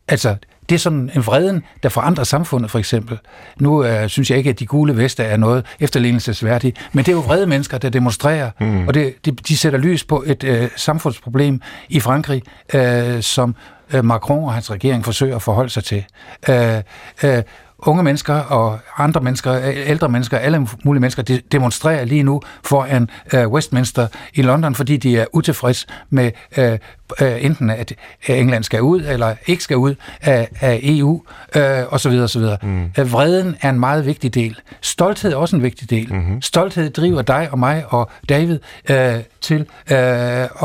[0.09, 0.37] altså
[0.69, 3.19] det er sådan en vreden, der forandrer samfundet, for eksempel.
[3.61, 7.17] Nu øh, synes jeg ikke, at de gule veste er noget efterlignelsesværdige, men det er
[7.17, 8.89] jo vrede mennesker, der demonstrerer, mm.
[8.89, 12.43] og det, de, de sætter lys på et øh, samfundsproblem i Frankrig,
[12.75, 13.55] øh, som
[13.95, 16.05] øh, Macron og hans regering forsøger at forholde sig til.
[16.49, 16.83] Øh,
[17.25, 17.43] øh,
[17.79, 23.09] unge mennesker og andre mennesker, ældre mennesker, alle mulige mennesker, de demonstrerer lige nu foran
[23.35, 27.93] uh, Westminster i London, fordi de er utilfreds med uh, uh, enten, at
[28.27, 31.23] England skal ud eller ikke skal ud af, af EU
[31.57, 32.13] uh, osv.
[32.13, 32.43] osv.
[32.63, 32.91] Mm.
[32.99, 34.61] Uh, vreden er en meget vigtig del.
[34.81, 36.15] Stolthed er også en vigtig del.
[36.15, 36.43] Mm-hmm.
[36.43, 38.59] Stolthed driver dig og mig og David
[38.91, 38.97] uh,
[39.41, 39.61] til
[39.91, 39.97] uh,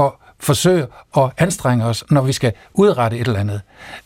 [0.05, 0.11] at
[0.41, 0.87] forsøge
[1.17, 3.61] at anstrenge os, når vi skal udrette et eller andet.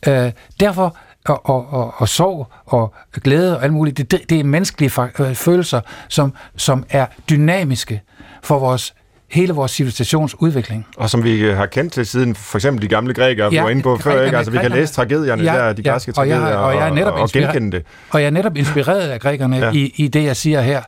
[0.08, 4.44] Uh, derfor og, og, og, og sorg og glæde og alt muligt, det, det er
[4.44, 8.02] menneskelige øh, følelser, som, som er dynamiske
[8.44, 8.94] for vores
[9.32, 10.88] hele vores civilisationsudvikling.
[10.98, 13.70] Og som vi har kendt til siden for eksempel de gamle grækere, ja, vi var
[13.70, 14.38] inde på før, ikke?
[14.38, 16.90] Altså vi kan læse tragedierne ja, der, de ja, græske tragedier, og, jeg, og, jeg
[16.90, 17.86] er netop og, og genkende det.
[18.10, 19.72] Og jeg er netop inspireret af grækerne ja.
[19.72, 20.82] i, i det, jeg siger her.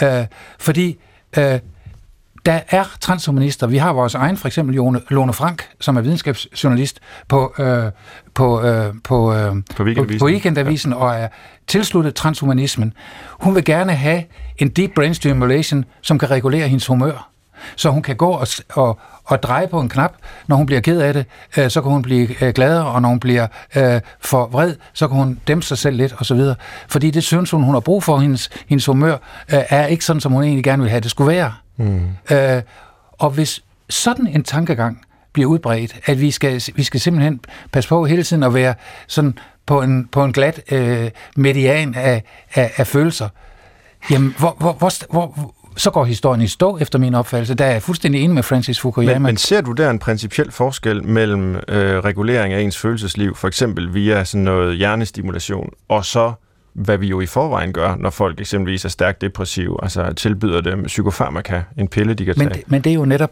[0.00, 0.20] Ja.
[0.20, 0.26] Øh,
[0.58, 0.98] fordi
[1.38, 1.58] øh,
[2.46, 3.66] der er transhumanister.
[3.66, 7.84] Vi har vores egen, for eksempel Lone, Lone Frank, som er videnskabsjournalist på, øh,
[8.34, 10.18] på, øh, på, øh, på, weekendavisen.
[10.18, 10.96] på weekendavisen ja.
[10.96, 11.28] og er
[11.66, 12.92] tilsluttet transhumanismen.
[13.30, 14.24] Hun vil gerne have
[14.58, 17.28] en deep brain stimulation, som kan regulere hendes humør.
[17.76, 20.12] Så hun kan gå og, og, og dreje på en knap,
[20.46, 21.26] når hun bliver ked af det,
[21.56, 25.08] øh, så kan hun blive øh, gladere, og når hun bliver øh, for vred, så
[25.08, 26.40] kan hun dæmpe sig selv lidt, osv.
[26.88, 29.12] Fordi det synes hun, hun har brug for, hendes, hendes humør
[29.52, 31.52] øh, er ikke sådan, som hun egentlig gerne vil have det skulle være.
[31.76, 32.08] Mm.
[32.30, 32.62] Øh,
[33.12, 35.02] og hvis sådan en tankegang
[35.32, 37.40] bliver udbredt, at vi skal, vi skal simpelthen
[37.72, 38.74] passe på hele tiden at være
[39.06, 42.22] sådan på en, på en glat øh, median af,
[42.54, 43.28] af, af følelser,
[44.10, 47.54] jamen, hvor, hvor, hvor, hvor, så går historien i stå, efter min opfattelse.
[47.54, 49.14] Der er jeg fuldstændig enig med Francis Fukuyama.
[49.14, 53.48] Men, men ser du der en principiel forskel mellem øh, regulering af ens følelsesliv, for
[53.48, 56.32] eksempel via sådan noget hjernestimulation, og så
[56.72, 60.84] hvad vi jo i forvejen gør, når folk eksempelvis er stærkt depressive, altså tilbyder dem
[60.84, 62.64] psykofarmaka, en pille, de kan men, tage.
[62.66, 63.30] Men det er jo netop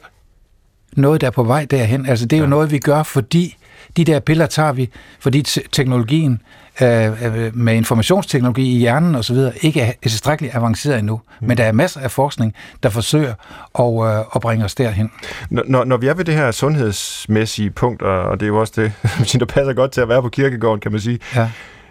[0.96, 2.06] noget, der er på vej derhen.
[2.06, 2.44] Altså det er ja.
[2.44, 3.56] jo noget, vi gør, fordi
[3.96, 6.42] de der piller tager vi, fordi teknologien
[6.82, 9.36] øh, med informationsteknologi i hjernen osv.
[9.60, 11.20] ikke er tilstrækkeligt avanceret endnu.
[11.40, 11.46] Mm.
[11.46, 13.34] Men der er masser af forskning, der forsøger
[13.78, 15.10] at, øh, at bringe os derhen.
[15.50, 18.92] Når, når vi er ved det her sundhedsmæssige punkt, og det er jo også det,
[19.40, 21.50] der passer godt til at være på kirkegården, kan man sige, ja.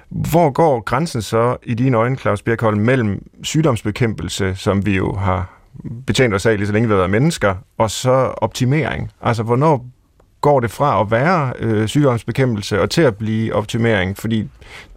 [0.09, 5.59] Hvor går grænsen så i dine øjne, Claus Birkholm, mellem sygdomsbekæmpelse, som vi jo har
[6.07, 9.11] betjent os af lige så længe vi har været mennesker, og så optimering?
[9.21, 9.85] Altså, hvornår
[10.41, 14.17] går det fra at være øh, sygdomsbekæmpelse og til at blive optimering?
[14.17, 14.49] Fordi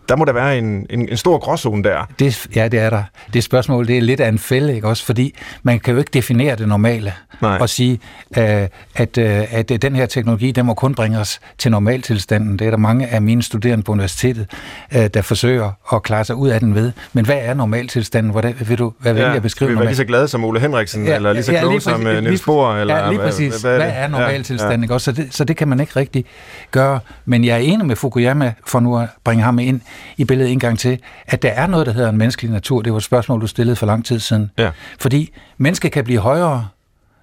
[0.08, 2.08] der må der være en, en, en stor gråzone der.
[2.18, 3.02] Det, ja, det er der.
[3.32, 5.04] Det spørgsmål, det er lidt af en fælde, ikke også?
[5.04, 7.58] Fordi man kan jo ikke definere det normale Nej.
[7.60, 8.00] og sige,
[8.38, 12.58] øh, at, øh, at den her teknologi, den må kun bringe os til normaltilstanden.
[12.58, 14.46] Det er der mange af mine studerende på universitetet,
[14.94, 16.92] øh, der forsøger at klare sig ud af den ved.
[17.12, 18.32] Men hvad er normaltilstanden?
[18.32, 19.68] Hvordan, vil du, hvad vil ja, jeg beskrive?
[19.68, 22.00] Vil være lige så glad som Ole Henriksen, ja, eller lige så ja, klog som
[22.00, 22.74] uh, Niels Bohr?
[22.74, 23.60] Eller, ja, lige præcis.
[23.60, 24.84] Hvad, hvad, hvad er normaltilstanden?
[24.84, 24.94] Ja, ja.
[24.94, 25.04] Også?
[25.04, 26.24] Så, det, så det kan man ikke rigtig
[26.70, 27.00] gøre.
[27.24, 29.80] Men jeg er enig med Fukuyama, for nu at bringe ham ind
[30.16, 32.82] i billedet en gang til, at der er noget, der hedder en menneskelig natur.
[32.82, 34.50] Det var et spørgsmål, du stillede for lang tid siden.
[34.58, 34.70] Ja.
[34.98, 36.68] Fordi mennesket kan blive højere.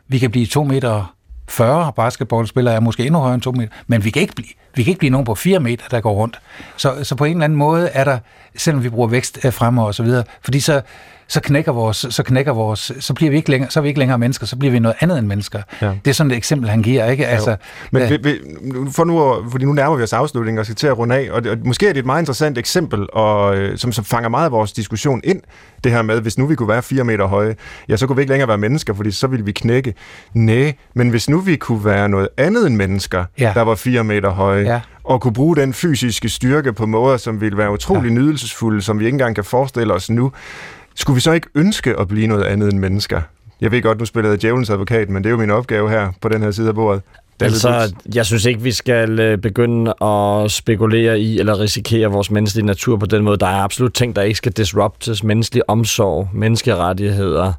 [0.07, 1.15] Vi kan blive 2 meter
[1.49, 4.83] 40 basketballspillere er måske endnu højere end 2 meter, men vi kan ikke blive, vi
[4.83, 6.39] kan ikke blive nogen på 4 meter, der går rundt.
[6.77, 8.19] Så, så på en eller anden måde er der,
[8.55, 10.81] selvom vi bruger vækst øh, fremover og så videre, fordi så,
[11.29, 13.99] så knækker vores, så knækker vores, så bliver vi ikke længere, så er vi ikke
[13.99, 15.61] længere mennesker, så bliver vi noget andet end mennesker.
[15.81, 15.93] Ja.
[16.05, 17.27] Det er sådan et eksempel, han giver, ikke?
[17.27, 17.55] Altså,
[17.91, 18.39] Men øh, vi,
[18.91, 21.43] for nu, fordi nu nærmer vi os afslutningen og skal til at runde af, og,
[21.43, 24.45] det, og måske er det et meget interessant eksempel, og, øh, som, som fanger meget
[24.45, 25.41] af vores diskussion ind,
[25.83, 27.55] det her med, hvis nu vi kunne være fire meter høje,
[27.89, 29.93] ja, så kunne vi ikke længere være mennesker, fordi så ville vi knække.
[30.33, 33.51] Nej, men hvis nu vi kunne være noget andet end mennesker, ja.
[33.55, 37.41] der var fire meter høje, ja og kunne bruge den fysiske styrke på måder, som
[37.41, 38.13] ville være utrolig ja.
[38.13, 40.31] nydelsesfulde, som vi ikke engang kan forestille os nu,
[40.99, 43.21] skulle vi så ikke ønske at blive noget andet end mennesker?
[43.61, 46.11] Jeg ved godt, nu spiller jeg djævelens advokat, men det er jo min opgave her
[46.21, 47.01] på den her side af bordet.
[47.41, 52.65] Altså, jeg synes ikke, vi skal øh, begynde at spekulere i eller risikere vores menneskelige
[52.65, 53.37] natur på den måde.
[53.37, 55.23] Der er absolut ting, der ikke skal disruptes.
[55.23, 57.53] Menneskelig omsorg, menneskerettigheder,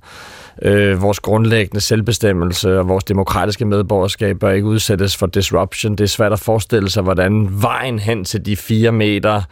[0.63, 5.93] øh, vores grundlæggende selvbestemmelse og vores demokratiske medborgerskab bør ikke udsættes for disruption.
[5.93, 9.43] Det er svært at forestille sig, hvordan vejen hen til de fire meter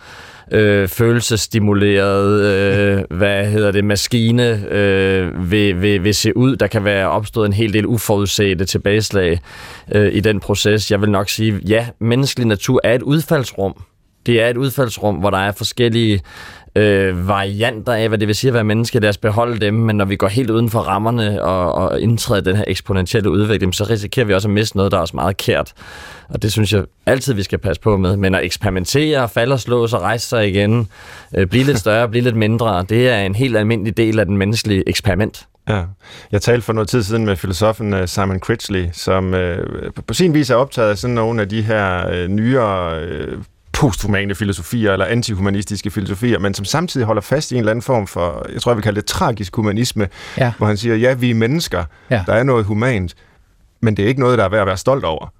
[0.51, 6.57] øh, følelsesstimuleret, øh, hvad hedder det, maskine øh, vil, vil, vil se ud.
[6.57, 9.40] Der kan være opstået en hel del uforudsete tilbageslag
[9.92, 10.90] øh, i den proces.
[10.90, 13.74] Jeg vil nok sige, ja, menneskelig natur er et udfaldsrum.
[14.26, 16.20] Det er et udfaldsrum, hvor der er forskellige
[16.79, 19.01] øh, varianter af, hvad det vil sige at være menneske.
[19.01, 22.41] Lad os beholde dem, men når vi går helt uden for rammerne og, og indtræder
[22.41, 25.37] den her eksponentielle udvikling, så risikerer vi også at miste noget, der er også meget
[25.37, 25.72] kært.
[26.29, 28.16] Og det synes jeg altid, vi skal passe på med.
[28.16, 30.89] Men at eksperimentere, falde og slå sig, rejse sig igen,
[31.37, 34.37] øh, blive lidt større, blive lidt mindre, det er en helt almindelig del af den
[34.37, 35.47] menneskelige eksperiment.
[35.68, 35.83] Ja.
[36.33, 40.35] Jeg talte for noget tid siden med filosofen øh, Simon Critchley, som øh, på sin
[40.35, 43.39] vis er optaget af sådan nogle af de her øh, nyere øh,
[43.79, 48.07] posthumane filosofier eller antihumanistiske filosofier, men som samtidig holder fast i en eller anden form
[48.07, 50.09] for, jeg tror, jeg vil kalde det tragisk humanisme,
[50.39, 50.53] ja.
[50.59, 52.22] hvor han siger, ja, vi er mennesker, ja.
[52.26, 53.14] der er noget humant,
[53.81, 55.33] men det er ikke noget, der er værd at være stolt over.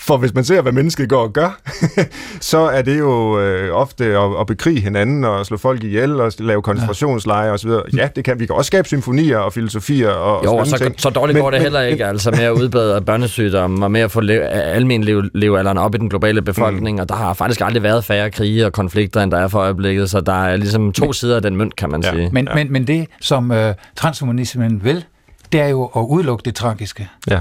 [0.00, 1.60] For hvis man ser, hvad mennesket går og gør,
[2.40, 6.32] så er det jo øh, ofte at, at bekrige hinanden og slå folk ihjel og
[6.38, 7.70] lave koncentrationslejre osv.
[7.96, 10.94] Ja, det kan vi kan også skabe symfonier og filosofier og Jo, og så, ting.
[11.00, 14.00] så dårligt men, går det men, heller ikke, altså med at udbrede børnesygdomme og med
[14.00, 17.00] at få lev, almen lev, levealderen op i den globale befolkning, mm.
[17.00, 20.10] og der har faktisk aldrig været færre krige og konflikter, end der er for øjeblikket,
[20.10, 22.30] så der er ligesom to men, sider af den mønt, kan man ja, sige.
[22.32, 22.54] Men, ja.
[22.54, 25.04] men, men det, som øh, transhumanismen vil,
[25.52, 27.08] det er jo at udelukke det tragiske.
[27.30, 27.40] Ja,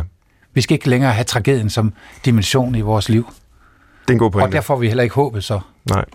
[0.58, 1.94] Vi skal ikke længere have tragedien som
[2.26, 3.26] dimension i vores liv.
[4.02, 4.56] det er en god Og pointe.
[4.56, 5.60] der får vi heller ikke håbet så.
[5.90, 6.06] Nej.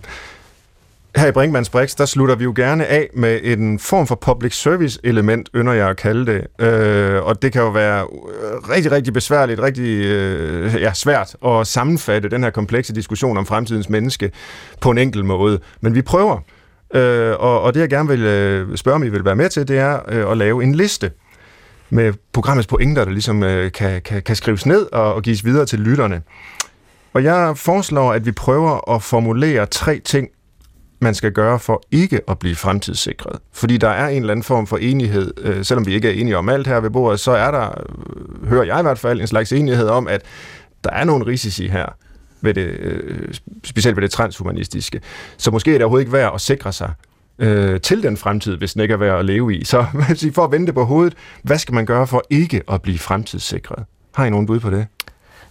[1.17, 4.55] Her i Brinkmanns Brix, der slutter vi jo gerne af med en form for public
[4.55, 6.67] service element, ynder jeg at kalde det.
[6.67, 11.67] Øh, og det kan jo være øh, rigtig, rigtig besværligt, rigtig øh, ja, svært at
[11.67, 14.31] sammenfatte den her komplekse diskussion om fremtidens menneske
[14.81, 15.59] på en enkel måde.
[15.81, 16.39] Men vi prøver.
[16.95, 19.69] Øh, og, og det jeg gerne vil øh, spørge, om I vil være med til,
[19.69, 21.11] det er øh, at lave en liste
[21.93, 25.67] med programmets pointer, der ligesom øh, kan, kan, kan skrives ned og, og gives videre
[25.67, 26.23] til lytterne.
[27.13, 30.29] Og jeg foreslår, at vi prøver at formulere tre ting,
[31.01, 33.39] man skal gøre for ikke at blive fremtidssikret.
[33.53, 36.37] Fordi der er en eller anden form for enighed, øh, selvom vi ikke er enige
[36.37, 39.27] om alt her ved bordet, så er der, øh, hører jeg i hvert fald, en
[39.27, 40.23] slags enighed om, at
[40.85, 41.87] der er nogle risici her,
[42.41, 43.35] ved det, øh,
[43.65, 45.01] specielt ved det transhumanistiske.
[45.37, 46.93] Så måske er det overhovedet ikke værd at sikre sig
[47.43, 49.65] øh, til den fremtid, hvis den ikke er værd at leve i.
[49.65, 49.87] Så
[50.35, 53.85] for at vende det på hovedet, hvad skal man gøre for ikke at blive fremtidssikret?
[54.15, 54.87] Har I nogen bud på det?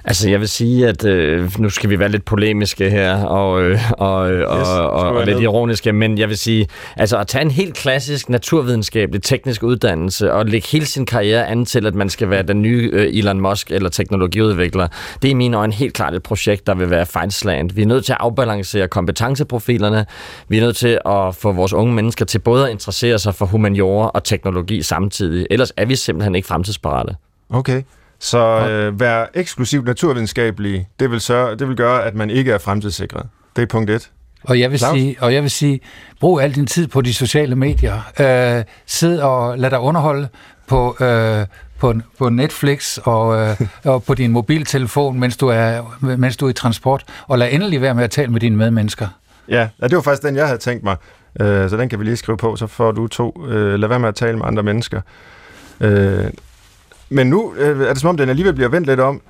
[0.04, 3.80] Altså, jeg vil sige, at øh, nu skal vi være lidt polemiske her, og, øh,
[3.92, 7.42] og, øh, Yes, og, og, og lidt ironiske, men jeg vil sige, altså at tage
[7.42, 12.10] en helt klassisk naturvidenskabelig teknisk uddannelse, og lægge hele sin karriere an til, at man
[12.10, 14.88] skal være den nye øh, Elon Musk eller teknologiudvikler,
[15.22, 17.76] det er i mine øjne helt klart et projekt, der vil være fejlslagent.
[17.76, 20.06] Vi er nødt til at afbalancere kompetenceprofilerne,
[20.48, 23.46] vi er nødt til at få vores unge mennesker til både at interessere sig for
[23.46, 27.16] humaniora og teknologi samtidig, ellers er vi simpelthen ikke fremtidsparate.
[27.50, 27.82] Okay.
[28.22, 32.58] Så øh, være eksklusivt naturvidenskabelig, det vil, sørge, det vil gøre, at man ikke er
[32.58, 33.28] fremtidssikret.
[33.56, 34.10] Det er punkt et.
[34.44, 35.80] Og jeg vil sige, og jeg vil sige,
[36.20, 38.12] brug al din tid på de sociale medier.
[38.20, 40.28] Øh, sid og lad dig underholde
[40.68, 41.46] på, øh,
[41.80, 46.50] på, på Netflix og, øh, og på din mobiltelefon, mens du, er, mens du er
[46.50, 47.04] i transport.
[47.28, 49.08] Og lad endelig være med at tale med dine medmennesker.
[49.50, 50.96] Ja, ja, det var faktisk den, jeg havde tænkt mig.
[51.40, 53.46] Øh, så den kan vi lige skrive på, så får du to.
[53.48, 55.02] Øh, lad være med at tale med andre mennesker.
[55.80, 56.26] Øh,
[57.12, 59.22] men nu øh, er det som om, den alligevel bliver vendt lidt om.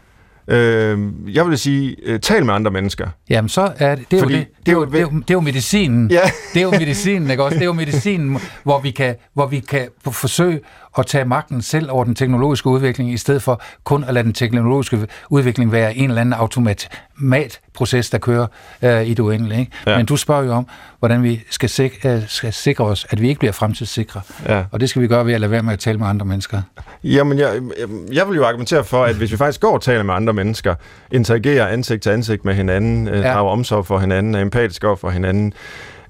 [0.48, 1.00] Øh,
[1.36, 3.08] jeg vil sige, øh, tal med andre mennesker.
[3.30, 5.30] Jamen så er det, det, er jo det, det, er jo, det, er jo, det
[5.30, 6.12] er jo medicinen.
[6.12, 6.20] Ja.
[6.54, 7.56] Det er jo medicinen, ikke også?
[7.56, 10.60] Det er jo medicinen, hvor vi kan, hvor vi kan på- forsøge
[10.98, 14.34] at tage magten selv over den teknologiske udvikling, i stedet for kun at lade den
[14.34, 18.48] teknologiske udvikling være en eller anden automatproces, der kører
[18.82, 19.60] øh, i det uendelige.
[19.60, 19.72] Ikke?
[19.88, 19.98] Ja.
[19.98, 20.68] Men du spørger jo om,
[21.00, 24.22] hvordan vi skal, sik- øh, skal sikre os, at vi ikke bliver fremtidssikre.
[24.48, 24.64] Ja.
[24.72, 26.62] Og det skal vi gøre ved at lade være med at tale med andre mennesker.
[27.04, 30.04] Jamen, jeg, jeg- jeg vil jo argumentere for, at hvis vi faktisk går og taler
[30.04, 30.76] med andre mennesker,
[31.12, 33.34] interagerer ansigt til ansigt med hinanden, øh, Ja.
[33.34, 35.54] drager omsorg for hinanden, er empatiske over for hinanden,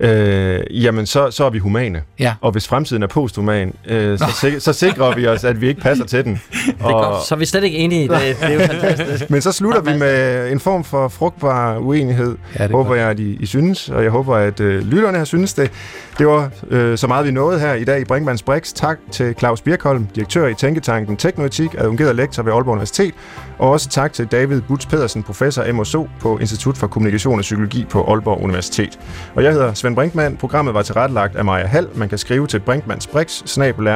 [0.01, 2.01] øh, jamen så, så er vi humane.
[2.19, 2.33] Ja.
[2.41, 5.81] Og hvis fremtiden er posthuman, øh, så, sik- så sikrer vi os, at vi ikke
[5.81, 6.33] passer til den.
[6.65, 8.17] Det er godt, så er vi slet ikke enige i det.
[8.19, 9.29] Det er jo fantastisk.
[9.29, 12.37] Men så slutter vi med en form for frugtbar uenighed.
[12.59, 12.99] Ja, det er håber godt.
[12.99, 15.71] jeg, at I, I synes, og jeg håber, at øh, lytterne har synes det.
[16.17, 18.73] Det var øh, så meget, vi nåede her i dag i Brinkmanns Brix.
[18.73, 23.13] Tak til Claus Birkholm, direktør i Tænketanken Teknoetik, adjungeret lektor ved Aalborg Universitet.
[23.59, 27.85] Og også tak til David Butz Pedersen, professor MSO på Institut for Kommunikation og Psykologi
[27.89, 28.99] på Aalborg Universitet.
[29.35, 30.37] Og jeg hedder Svend Brinkmann.
[30.37, 31.89] Programmet var tilrettelagt af Maja Hall.
[31.95, 33.87] Man kan skrive til Brinkmanns Brix, snabel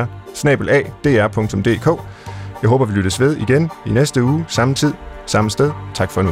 [2.62, 4.94] Jeg håber, vi lyttes ved igen i næste uge, samme tid,
[5.26, 5.72] samme sted.
[5.94, 6.32] Tak for nu.